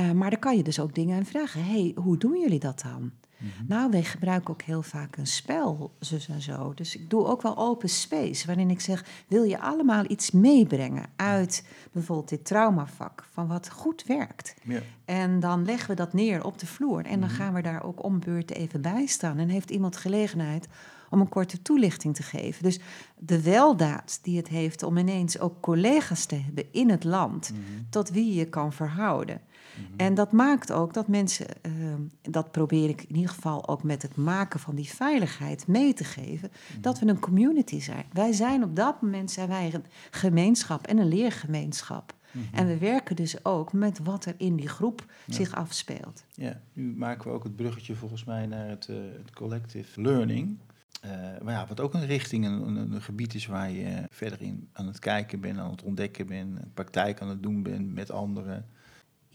[0.00, 1.64] Uh, maar dan kan je dus ook dingen aan vragen.
[1.64, 3.10] hey, hoe doen jullie dat dan?
[3.38, 3.66] Mm -hmm.
[3.68, 6.74] Nou, wij gebruiken ook heel vaak een spel, zus en zo.
[6.74, 11.06] Dus ik doe ook wel open space, waarin ik zeg: wil je allemaal iets meebrengen
[11.16, 14.54] uit bijvoorbeeld dit traumavak, van wat goed werkt?
[14.62, 14.80] Ja.
[15.04, 18.04] En dan leggen we dat neer op de vloer en dan gaan we daar ook
[18.04, 19.38] om beurt even bij staan.
[19.38, 20.68] En heeft iemand gelegenheid
[21.10, 22.62] om een korte toelichting te geven.
[22.62, 22.80] Dus
[23.18, 27.56] de weldaad die het heeft om ineens ook collega's te hebben in het land, mm
[27.56, 27.86] -hmm.
[27.90, 29.40] tot wie je kan verhouden.
[29.78, 29.96] Mm-hmm.
[29.96, 34.02] En dat maakt ook dat mensen, uh, dat probeer ik in ieder geval ook met
[34.02, 36.82] het maken van die veiligheid mee te geven, mm-hmm.
[36.82, 38.04] dat we een community zijn.
[38.12, 42.14] Wij zijn op dat moment zijn wij een gemeenschap en een leergemeenschap.
[42.30, 42.54] Mm-hmm.
[42.54, 45.34] En we werken dus ook met wat er in die groep ja.
[45.34, 46.24] zich afspeelt.
[46.34, 50.58] Ja, nu maken we ook het bruggetje volgens mij naar het, uh, het collective learning.
[51.04, 51.10] Uh,
[51.42, 54.68] maar ja, wat ook een richting, een, een, een, gebied is waar je verder in
[54.72, 58.66] aan het kijken bent, aan het ontdekken bent, praktijk aan het doen bent met anderen.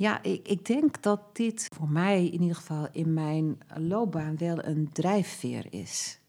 [0.02, 4.66] Ja, ik, ik, denk dat dit voor mij in ieder geval in mijn loopbaan wel
[4.66, 6.20] een drijfveer is.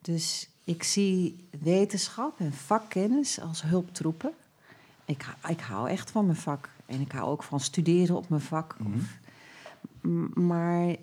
[0.00, 4.32] Dus ik zie wetenschap en vakkennis als hulptroepen.
[5.04, 6.70] Ik, ik hou echt van mijn vak.
[6.86, 8.76] En ik hou ook van studeren op mijn vak.
[8.78, 10.46] Mhm.
[10.46, 10.96] Maar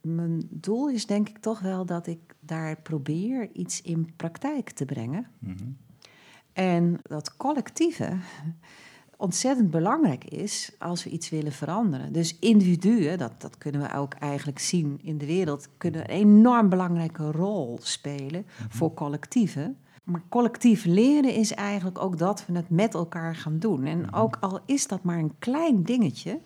[0.00, 4.84] mijn doel is denk ik toch wel dat ik daar probeer iets in praktijk te
[4.84, 5.26] brengen.
[5.38, 5.64] Mhm.
[6.52, 8.18] En dat collectieve
[9.18, 12.12] ontzettend belangrijk is als we iets willen veranderen.
[12.12, 16.68] Dus individuen, dat, dat kunnen we ook eigenlijk zien in de wereld, kunnen een enorm
[16.68, 19.76] belangrijke rol spelen voor collectieven.
[20.04, 23.84] Maar collectief leren is eigenlijk ook dat we het met elkaar gaan doen.
[23.84, 26.40] En ook al is dat maar een klein dingetje,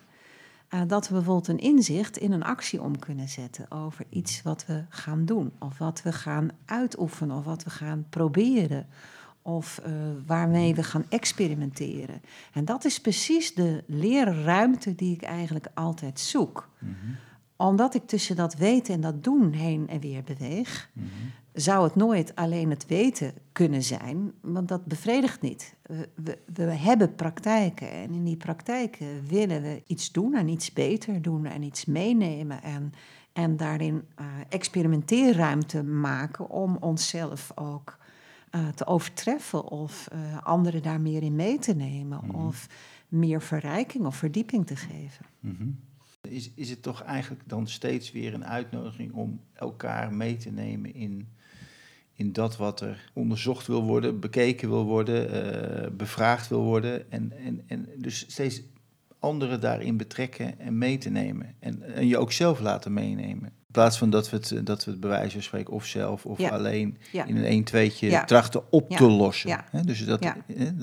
[0.67, 4.65] eh, dat we bijvoorbeeld een inzicht in een actie om kunnen zetten over iets wat
[4.65, 8.87] we gaan doen, of wat we gaan uitoefenen, of wat we gaan proberen,
[9.43, 9.91] of eh,
[10.25, 12.21] waarmee we gaan experimenteren.
[12.53, 16.69] En dat is precies de leerruimte die ik eigenlijk altijd zoek.
[16.79, 16.91] Mhm.
[17.55, 21.07] Omdat ik tussen dat weten en dat doen heen en weer beweeg, Mhm.
[21.53, 25.75] zou het nooit alleen het weten kunnen zijn, want dat bevredigt niet.
[25.81, 30.73] We, we, we hebben praktijken en in die praktijken willen we iets doen en iets
[30.73, 32.93] beter doen en iets meenemen en,
[33.33, 37.97] en daarin eh, experimenteerruimte maken om onszelf ook
[38.53, 42.35] eh, te overtreffen of eh, anderen daar meer in mee te nemen Mhm.
[42.35, 42.67] of
[43.07, 45.25] meer verrijking of verdieping te geven.
[45.39, 45.67] Mhm.
[46.21, 50.93] Is, is het toch eigenlijk dan steeds weer een uitnodiging om elkaar mee te nemen
[50.93, 51.27] in,
[52.13, 57.11] in dat wat er onderzocht wil worden, bekeken wil worden, eh, bevraagd wil worden.
[57.11, 58.61] En, en, en dus steeds
[59.19, 61.55] anderen daarin betrekken en mee te nemen.
[61.59, 63.51] En, en je ook zelf laten meenemen.
[63.73, 66.25] In plaats van dat we het, dat we het bij wijze van spreken of zelf
[66.25, 66.49] of Ja.
[66.49, 67.25] alleen Ja.
[67.25, 68.23] in een 1 tweetje Ja.
[68.25, 69.65] trachten op te lossen.
[69.85, 70.25] Dus dat,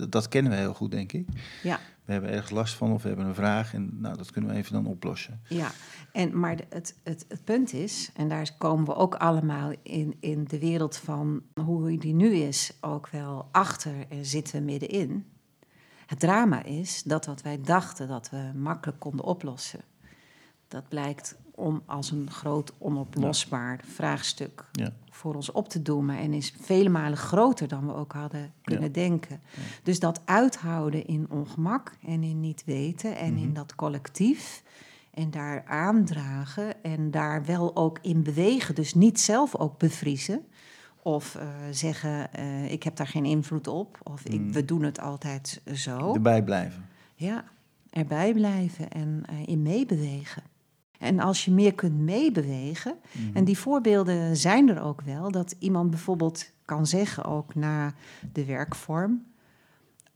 [0.08, 1.26] dat, kennen we heel goed, denk ik.
[1.62, 1.78] Ja.
[2.04, 4.56] We hebben ergens last van of we hebben een vraag en nou, dat kunnen we
[4.56, 5.40] even dan oplossen.
[5.48, 5.70] Ja,
[6.12, 10.44] en, maar het, het, het punt is, en daar komen we ook allemaal in, in
[10.44, 15.26] de wereld van hoe die nu is, ook wel achter en zitten we middenin.
[16.06, 19.80] Het drama is dat wat wij dachten dat we makkelijk konden oplossen,
[20.68, 24.92] dat blijkt om als een groot onoplosbaar vraagstuk Ja.
[25.10, 28.92] voor ons op te doemen en is vele malen groter dan we ook hadden kunnen
[28.92, 29.40] denken.
[29.82, 34.62] Dus dat uithouden in ongemak en in niet weten en in dat collectief
[35.14, 40.44] en daar aandragen en daar wel ook in bewegen, dus niet zelf ook bevriezen
[41.02, 45.00] of eh, zeggen eh, ik heb daar geen invloed op of ik, we doen het
[45.00, 46.14] altijd zo.
[46.14, 46.88] Erbij blijven.
[47.14, 47.44] Ja,
[47.90, 50.42] erbij blijven en eh, in meebewegen.
[51.00, 52.94] En als je meer kunt meebewegen,
[53.32, 57.94] en die voorbeelden zijn er ook wel, dat iemand bijvoorbeeld kan zeggen, ook na
[58.32, 59.22] de werkvorm: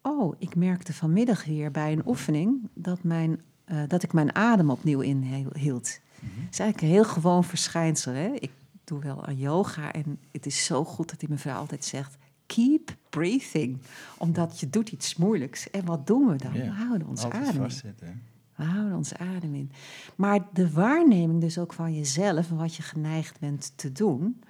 [0.03, 4.71] Oh, ik merkte vanmiddag weer bij een oefening dat, mijn, eh, dat ik mijn adem
[4.71, 6.01] opnieuw inhield.
[6.21, 8.13] Dat is eigenlijk een heel gewoon verschijnsel.
[8.13, 8.29] Hè?
[8.29, 8.51] Ik
[8.85, 12.17] doe wel aan yoga en het is zo goed dat die mevrouw altijd zegt:
[12.47, 13.79] Keep breathing.
[14.19, 15.71] Omdat je doet iets moeilijks.
[15.71, 16.53] En wat doen we dan?
[16.53, 18.23] Ja, We houden ons adem in.
[18.57, 19.71] We houden onze adem in.
[20.17, 24.43] Maar de waarneming dus ook van jezelf en wat je geneigd bent te doen.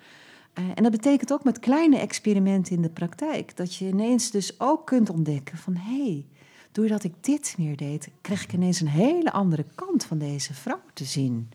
[0.52, 3.56] eh, en dat betekent ook met kleine experimenten in de praktijk.
[3.56, 5.76] Dat je ineens dus ook kunt ontdekken van...
[5.76, 6.26] hé, hey,
[6.72, 8.08] doordat ik dit meer deed...
[8.20, 11.50] kreeg ik ineens een hele andere kant van deze vrouw te zien.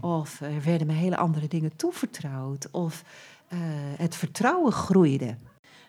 [0.00, 2.70] Of er werden me hele andere dingen toevertrouwd.
[2.70, 3.04] Of
[3.48, 3.58] eh,
[3.96, 5.36] het vertrouwen groeide.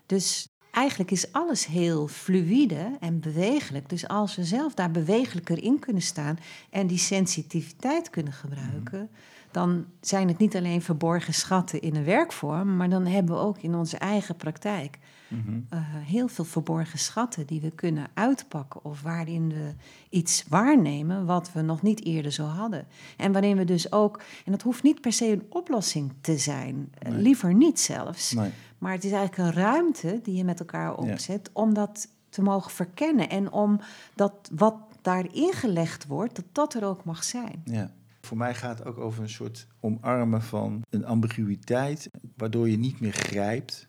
[0.06, 3.90] Dus eigenlijk is alles heel fluïde en bewegelijk.
[3.90, 6.38] Dus als we zelf daar bewegelijker in kunnen staan
[6.70, 9.10] en die sensitiviteit kunnen gebruiken,
[9.52, 13.58] dan zijn het niet alleen verborgen schatten in een werkvorm, maar dan hebben we ook
[13.58, 15.60] in onze eigen praktijk Mhm.
[15.70, 19.74] eh, heel veel verborgen schatten die we kunnen uitpakken of waarin we
[20.10, 22.88] iets waarnemen wat we nog niet eerder zo hadden.
[23.18, 26.90] En waarin we dus ook, en dat hoeft niet per se een oplossing te zijn,
[27.00, 28.32] eh, liever niet zelfs.
[28.32, 28.50] Nee.
[28.84, 32.72] Maar het is eigenlijk een ruimte die je met elkaar opzet om dat te mogen
[32.72, 33.30] verkennen.
[33.30, 33.80] En om
[34.16, 37.62] dat wat daarin gelegd wordt, dat dat er ook mag zijn.
[37.66, 37.92] Ja.
[38.22, 43.00] Voor mij gaat het ook over een soort omarmen van een ambiguïteit, waardoor je niet
[43.00, 43.88] meer grijpt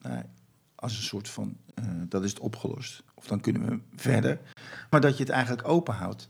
[0.00, 0.22] nou,
[0.74, 3.02] als een soort van, eh, dat is het opgelost.
[3.14, 4.40] Of dan kunnen we verder.
[4.90, 6.28] Maar dat je het eigenlijk open houdt.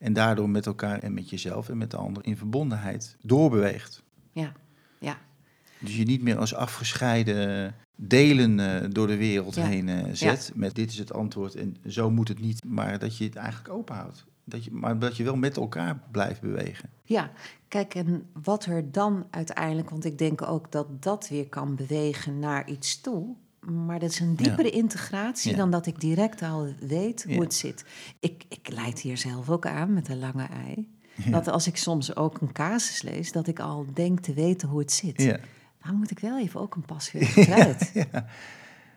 [0.00, 4.02] En daardoor met elkaar en met jezelf en met de ander in verbondenheid doorbeweegt.
[4.32, 4.52] Ja,
[5.78, 9.64] Dus je niet meer als afgescheiden delen eh, door de wereld Ja.
[9.66, 10.52] heen eh, zet.
[10.54, 12.64] Met dit is het antwoord en zo moet het niet.
[12.64, 14.24] Maar dat je het eigenlijk open houdt.
[14.44, 16.88] Dat je, maar dat je wel met elkaar blijft bewegen.
[17.04, 17.30] ja.
[17.68, 22.38] Kijk, en wat er dan uiteindelijk, want ik denk ook dat dat weer kan bewegen
[22.38, 23.34] naar iets toe.
[23.60, 25.56] Maar dat is een diepere integratie Ja.
[25.56, 27.84] dan dat ik direct al weet hoe het zit.
[28.20, 30.88] Ik, ik leid hier zelf ook aan met een lange ei.
[31.30, 34.78] Dat als ik soms ook een casus lees, dat ik al denk te weten hoe
[34.80, 35.38] het zit.
[35.86, 37.90] Dan moet ik wel even ook een pas weer achteruit.
[38.12, 38.26] Ja.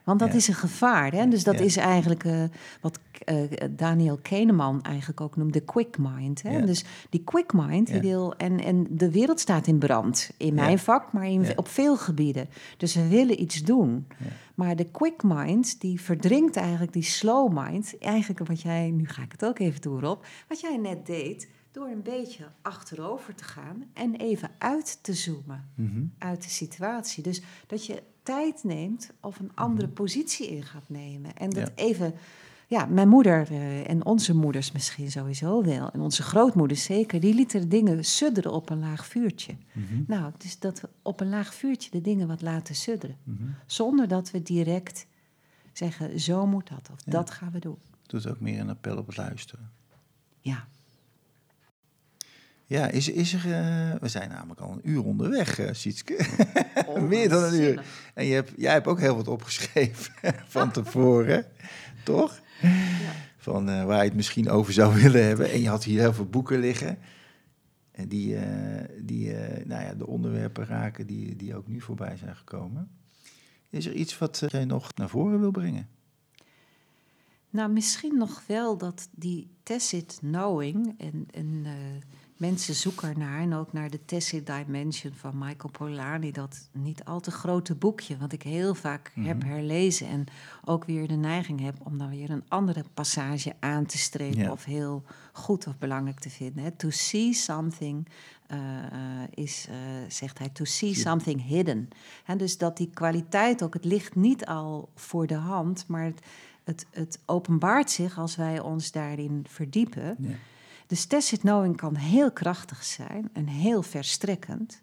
[0.04, 0.36] Want dat Ja.
[0.36, 1.12] is een gevaar.
[1.12, 1.28] Hè?
[1.28, 2.44] Dus dat is eigenlijk eh,
[2.82, 3.36] wat eh,
[3.70, 6.42] Daniel Kahneman eigenlijk ook noemde quick mind.
[6.42, 6.66] Hè?
[6.66, 8.36] Dus die quick mind, die wil...
[8.36, 10.30] En, en de wereld staat in brand.
[10.38, 12.50] In mijn vak, maar in, op veel gebieden.
[12.78, 14.08] Dus we willen iets doen.
[14.56, 17.98] Maar de quick mind, die verdringt eigenlijk die slow mind.
[18.00, 18.90] Eigenlijk wat jij...
[18.90, 20.24] Nu ga ik het ook even doen, Rob.
[20.48, 23.84] Wat jij net deed, door een beetje achterover te gaan...
[23.94, 26.04] en even uit te zoomen Mhm.
[26.18, 27.24] uit de situatie.
[27.24, 29.96] Dus dat je tijd neemt of een andere Mhm.
[29.96, 31.36] positie in gaat nemen.
[31.36, 31.84] En dat Ja.
[31.84, 32.14] even,
[32.68, 37.34] ja, mijn moeder eh, en onze moeders misschien sowieso wel, en onze grootmoeders zeker, die
[37.34, 39.56] lieten dingen sudderen op een laag vuurtje.
[39.74, 40.04] Mhm.
[40.08, 43.18] Nou, dus dat we op een laag vuurtje de dingen wat laten sudderen.
[43.66, 45.06] Zonder dat we direct
[45.74, 47.12] zeggen, zo moet dat, of Ja.
[47.12, 47.78] dat gaan we doen.
[48.06, 49.72] Doet ook meer een appel op het luisteren.
[50.40, 50.68] Ja,
[52.70, 53.40] Ja, is, is er...
[53.54, 56.26] eh, we zijn namelijk al een uur onderweg, eh Sietske.
[57.08, 57.86] Meer dan een uur.
[58.14, 60.14] En je hebt, jij hebt ook heel wat opgeschreven
[60.56, 61.46] van tevoren,
[62.04, 62.42] toch?
[62.62, 62.70] Ja.
[63.38, 65.52] Van eh, waar je het misschien over zou willen hebben.
[65.52, 66.98] En je had hier heel veel boeken liggen.
[67.92, 68.38] En die,
[69.02, 69.34] die
[69.66, 72.90] nou ja, de onderwerpen raken die, die ook nu voorbij zijn gekomen.
[73.70, 75.90] Is er iets wat jij nog naar voren wil brengen?
[77.50, 81.66] Nou, misschien nog wel dat die tacit knowing en, en
[82.40, 87.20] mensen zoeken ernaar en ook naar de tacit dimension van Michael Polanyi, dat niet al
[87.20, 89.48] te grote boekje, wat ik heel vaak heb Mhm.
[89.48, 90.26] herlezen en
[90.66, 94.52] ook weer de neiging heb om dan weer een andere passage aan te strepen Ja.
[94.52, 96.64] of heel goed of belangrijk te vinden.
[96.64, 96.72] Hè.
[96.72, 98.08] To see something
[98.48, 99.76] eh, eh, is, eh,
[100.08, 101.90] zegt hij, to see something hidden.
[102.26, 106.20] En dus dat die kwaliteit ook, het ligt niet al voor de hand, maar het,
[106.64, 110.16] het, het openbaart zich als wij ons daarin verdiepen.
[110.20, 110.30] Ja.
[110.90, 114.82] Dus tacit knowing kan heel krachtig zijn en heel verstrekkend,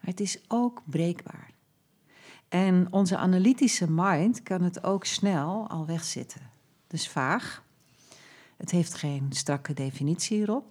[0.00, 1.50] maar het is ook breekbaar.
[2.48, 6.40] En onze analytische mind kan het ook snel al wegzitten.
[6.86, 7.64] Dus vaag.
[8.56, 10.66] Het heeft geen strakke definitie hierop.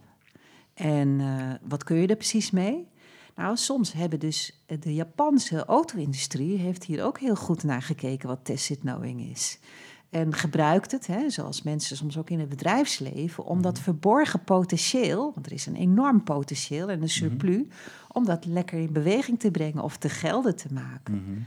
[0.74, 2.88] En eh, wat kun je er precies mee?
[3.36, 8.46] Nou, soms hebben dus de Japanse auto-industrie heeft hier ook heel goed naar gekeken wat
[8.46, 9.60] tacit knowing is.
[10.16, 15.32] En gebruikt het, hè, zoals mensen soms ook in het bedrijfsleven, om dat verborgen potentieel,
[15.34, 17.66] want er is een enorm potentieel en een surplus,
[18.12, 21.14] om dat lekker in beweging te brengen of te gelden te maken.
[21.14, 21.40] Mhm.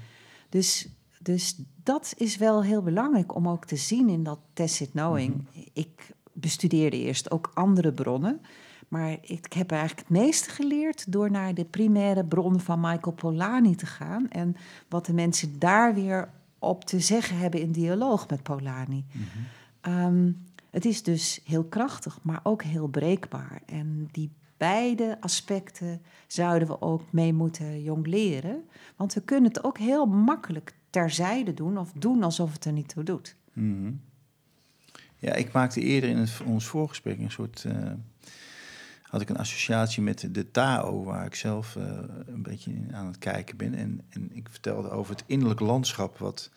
[0.48, 0.88] Dus,
[1.22, 5.34] dus dat is wel heel belangrijk om ook te zien in dat tacit knowing.
[5.34, 5.66] Mhm.
[5.72, 8.40] Ik bestudeerde eerst ook andere bronnen.
[8.88, 13.74] Maar ik heb eigenlijk het meeste geleerd door naar de primaire bron van Michael Polanyi
[13.74, 14.28] te gaan.
[14.28, 14.56] En
[14.88, 16.28] wat de mensen daar weer
[16.59, 19.04] op te zeggen hebben in dialoog met Polanyi.
[19.12, 19.24] Mhm.
[19.80, 20.32] Ehm,
[20.70, 23.62] het is dus heel krachtig, maar ook heel breekbaar.
[23.66, 28.64] En die beide aspecten zouden we ook mee moeten jongleren.
[28.96, 32.88] Want we kunnen het ook heel makkelijk terzijde doen of doen alsof het er niet
[32.88, 33.36] toe doet.
[33.52, 33.92] Mhm.
[35.16, 37.64] Ja, ik maakte eerder in het, ons voorgesprek een soort.
[37.64, 37.92] eh,
[39.09, 43.18] had ik een associatie met de Tao, waar ik zelf eh, een beetje aan het
[43.18, 43.74] kijken ben.
[43.74, 46.50] En, en ik vertelde over het innerlijk landschap, wat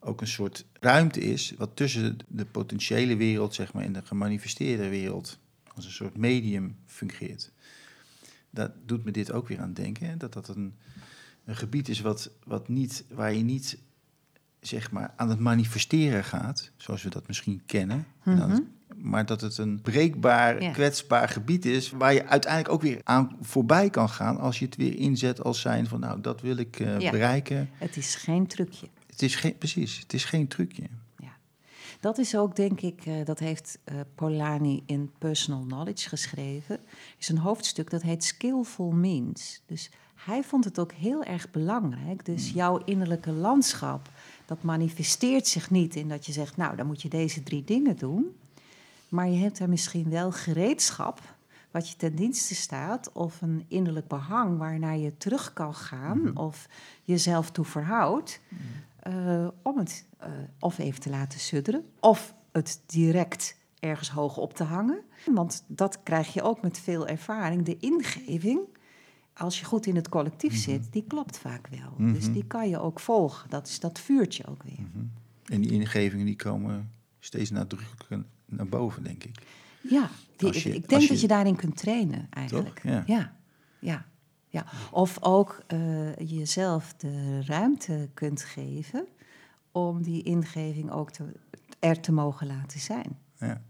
[0.00, 4.88] ook een soort ruimte is, wat tussen de potentiële wereld, zeg maar, en de gemanifesteerde
[4.88, 5.38] wereld,
[5.74, 7.52] als een soort medium fungeert.
[8.50, 10.74] Dat doet me dit ook weer aan denken, dat dat een,
[11.44, 13.78] een gebied is wat, wat niet, waar je niet
[14.60, 18.06] zeg maar, aan het manifesteren gaat, zoals we dat misschien kennen.
[18.50, 18.62] Het-
[18.98, 20.70] maar dat het een breekbaar, Ja.
[20.70, 24.76] kwetsbaar gebied is, waar je uiteindelijk ook weer aan voorbij kan gaan als je het
[24.76, 27.10] weer inzet als zijn van, nou, dat wil ik eh, Ja.
[27.10, 27.70] bereiken.
[27.72, 28.86] Het is geen trucje.
[29.06, 30.82] Het is geen, precies, het is geen trucje.
[32.00, 36.78] Dat is ook, denk ik, eh, dat heeft eh, Polanyi in Personal Knowledge geschreven.
[37.18, 39.62] is een hoofdstuk dat heet Skillful Means.
[39.66, 42.24] Dus hij vond het ook heel erg belangrijk.
[42.24, 44.10] Dus jouw innerlijke landschap,
[44.46, 47.96] dat manifesteert zich niet in dat je zegt, nou, dan moet je deze drie dingen
[47.96, 48.26] doen.
[49.08, 51.20] Maar je hebt daar misschien wel gereedschap
[51.70, 56.36] wat je ten dienste staat, of een innerlijk behang waarnaar je terug kan gaan Mhm.
[56.36, 56.68] of
[57.02, 58.40] jezelf toe verhoudt,
[59.00, 60.28] eh, om het eh,
[60.58, 65.00] of even te laten sudderen, of het direct ergens hoog op te hangen.
[65.34, 67.62] Want dat krijg je ook met veel ervaring.
[67.64, 68.60] De ingeving,
[69.34, 70.60] als je goed in het collectief Mhm.
[70.60, 71.92] zit, die klopt vaak wel.
[71.96, 72.12] Mhm.
[72.12, 73.50] Dus die kan je ook volgen.
[73.50, 74.80] Dat is dat vuurtje ook weer.
[74.92, 75.04] Mhm.
[75.44, 79.42] En die ingevingen die komen steeds nadrukkelijker naar boven, denk ik.
[79.80, 82.80] Ja, die, Als je- ik, denk je- dat je daarin kunt trainen eigenlijk.
[82.82, 83.02] Ja.
[83.06, 83.36] Ja,
[83.78, 84.06] ja,
[84.48, 84.66] ja.
[84.90, 89.06] Of ook eh, jezelf de ruimte kunt geven
[89.72, 91.32] om die ingeving ook te,
[91.78, 93.18] er te mogen laten zijn.
[93.38, 93.62] Ja.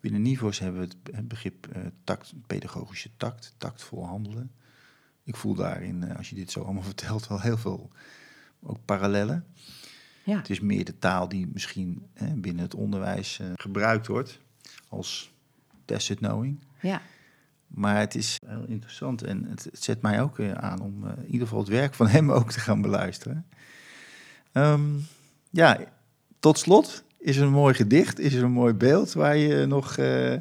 [0.00, 4.50] Binnen NIVO's hebben we het, het begrip eh, tact, pedagogische tact, tactvol handelen.
[5.24, 7.90] Ik voel daarin, eh, als je dit zo allemaal vertelt, wel heel veel
[8.62, 9.46] ook parallellen.
[10.24, 10.36] Ja.
[10.36, 14.38] Het is meer de taal die misschien hè, binnen het onderwijs eh, gebruikt wordt
[14.88, 15.32] als
[15.84, 16.58] tacit knowing.
[16.80, 17.00] Ja.
[17.66, 21.12] Maar het is heel interessant en het, het zet mij ook weer aan om eh,
[21.16, 23.46] in ieder geval het werk van hem ook te gaan beluisteren.
[24.52, 24.98] Ehm,
[25.50, 25.78] ja,
[26.38, 29.96] tot slot is er een mooi gedicht, is er een mooi beeld waar je nog
[29.96, 30.32] eh,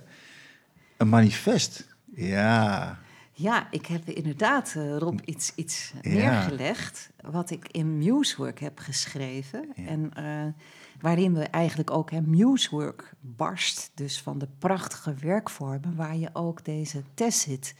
[0.97, 1.95] een manifest.
[2.15, 2.99] Ja,
[3.41, 6.09] Ja, ik heb inderdaad, eh, Rob, iets, iets Ja.
[6.09, 7.09] neergelegd.
[7.21, 9.69] Wat ik in Musework heb geschreven.
[9.75, 9.85] Ja.
[9.85, 10.63] En eh,
[11.01, 15.95] waarin we eigenlijk ook, hè, Musework barst dus van de prachtige werkvormen.
[15.95, 17.75] Waar je ook deze tacit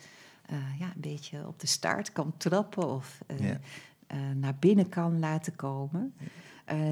[0.46, 3.60] eh, ja, een beetje op de staart kan trappen of Ja.
[4.36, 6.14] naar binnen kan laten komen.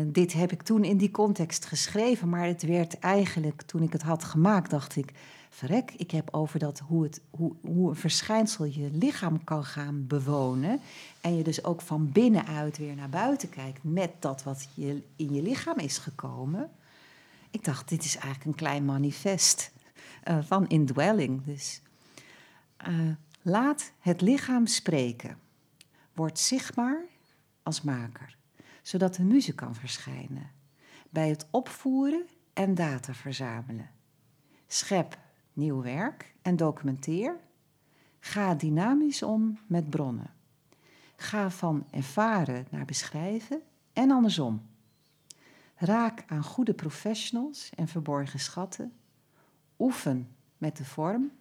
[0.05, 4.01] Dit heb ik toen in die context geschreven, maar het werd eigenlijk, toen ik het
[4.01, 5.11] had gemaakt, dacht ik,
[5.50, 10.08] verrek, ik heb over dat hoe, het, hoe, hoe een verschijnsel je lichaam kan gaan
[10.08, 10.80] bewonen.
[11.22, 15.34] En je dus ook van binnenuit weer naar buiten kijkt met dat wat je, in
[15.34, 16.72] je lichaam is gekomen.
[17.52, 19.72] Ik dacht, dit is eigenlijk een klein manifest
[20.24, 21.43] eh, van indwelling.
[21.45, 21.82] Dus
[22.78, 22.93] eh,
[23.41, 25.38] laat het lichaam spreken.
[26.14, 27.02] Word zichtbaar
[27.64, 28.38] als maker,
[28.82, 30.52] zodat de muze kan verschijnen.
[31.10, 33.89] Bij het opvoeren en data verzamelen.
[34.68, 35.18] Schep
[35.60, 37.39] nieuw werk en documenteer.
[38.20, 40.34] Ga dynamisch om met bronnen.
[41.16, 43.62] Ga van ervaren naar beschrijven
[43.93, 44.62] en andersom.
[45.76, 48.93] Raak aan goede professionals en verborgen schatten.
[49.80, 51.32] Oefen met de vorm.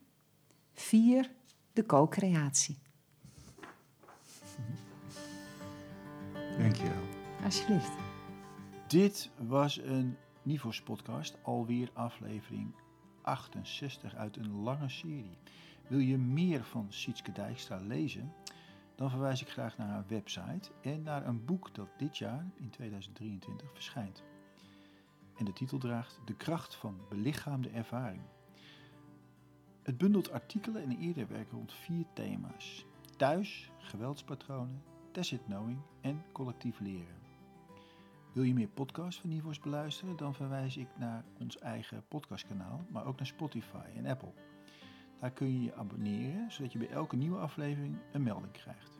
[0.72, 1.30] Vier
[1.72, 2.78] de co-creatie.
[6.58, 7.02] dankjewel.
[7.44, 7.92] Alsjeblieft.
[8.88, 12.74] Dit was een Nivos podcast, alweer aflevering
[13.28, 15.38] 68 uit een lange serie.
[15.86, 18.32] Wil je meer van Sietske Dijkstra lezen?
[18.94, 22.70] Dan verwijs ik graag naar haar website en naar een boek dat dit jaar, in
[22.70, 24.22] 2023, verschijnt.
[25.36, 28.22] En de titel draagt De kracht van belichaamde ervaring.
[29.82, 32.84] Het bundelt artikelen en eerder werk rond vier thema's.
[33.16, 37.27] Thuis, geweldspatronen, tacit knowing en collectief leren.
[38.38, 40.16] Wil je meer podcasts van Nivos beluisteren?
[40.16, 44.32] Dan verwijs ik naar ons eigen podcastkanaal, maar ook naar Spotify en Apple.
[45.20, 48.98] Daar kun je je abonneren, zodat je bij elke nieuwe aflevering een melding krijgt.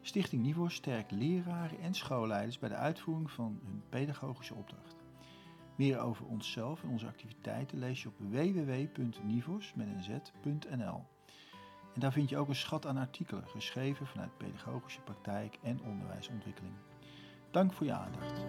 [0.00, 4.96] Stichting Nivos sterkt leraren en schoolleiders bij de uitvoering van hun pedagogische opdracht.
[5.76, 9.54] Meer over onszelf en onze activiteiten lees je op www.nivos.nl.
[11.94, 16.74] En daar vind je ook een schat aan artikelen, geschreven vanuit pedagogische praktijk en onderwijsontwikkeling.
[17.50, 18.44] Dank voor je aandacht.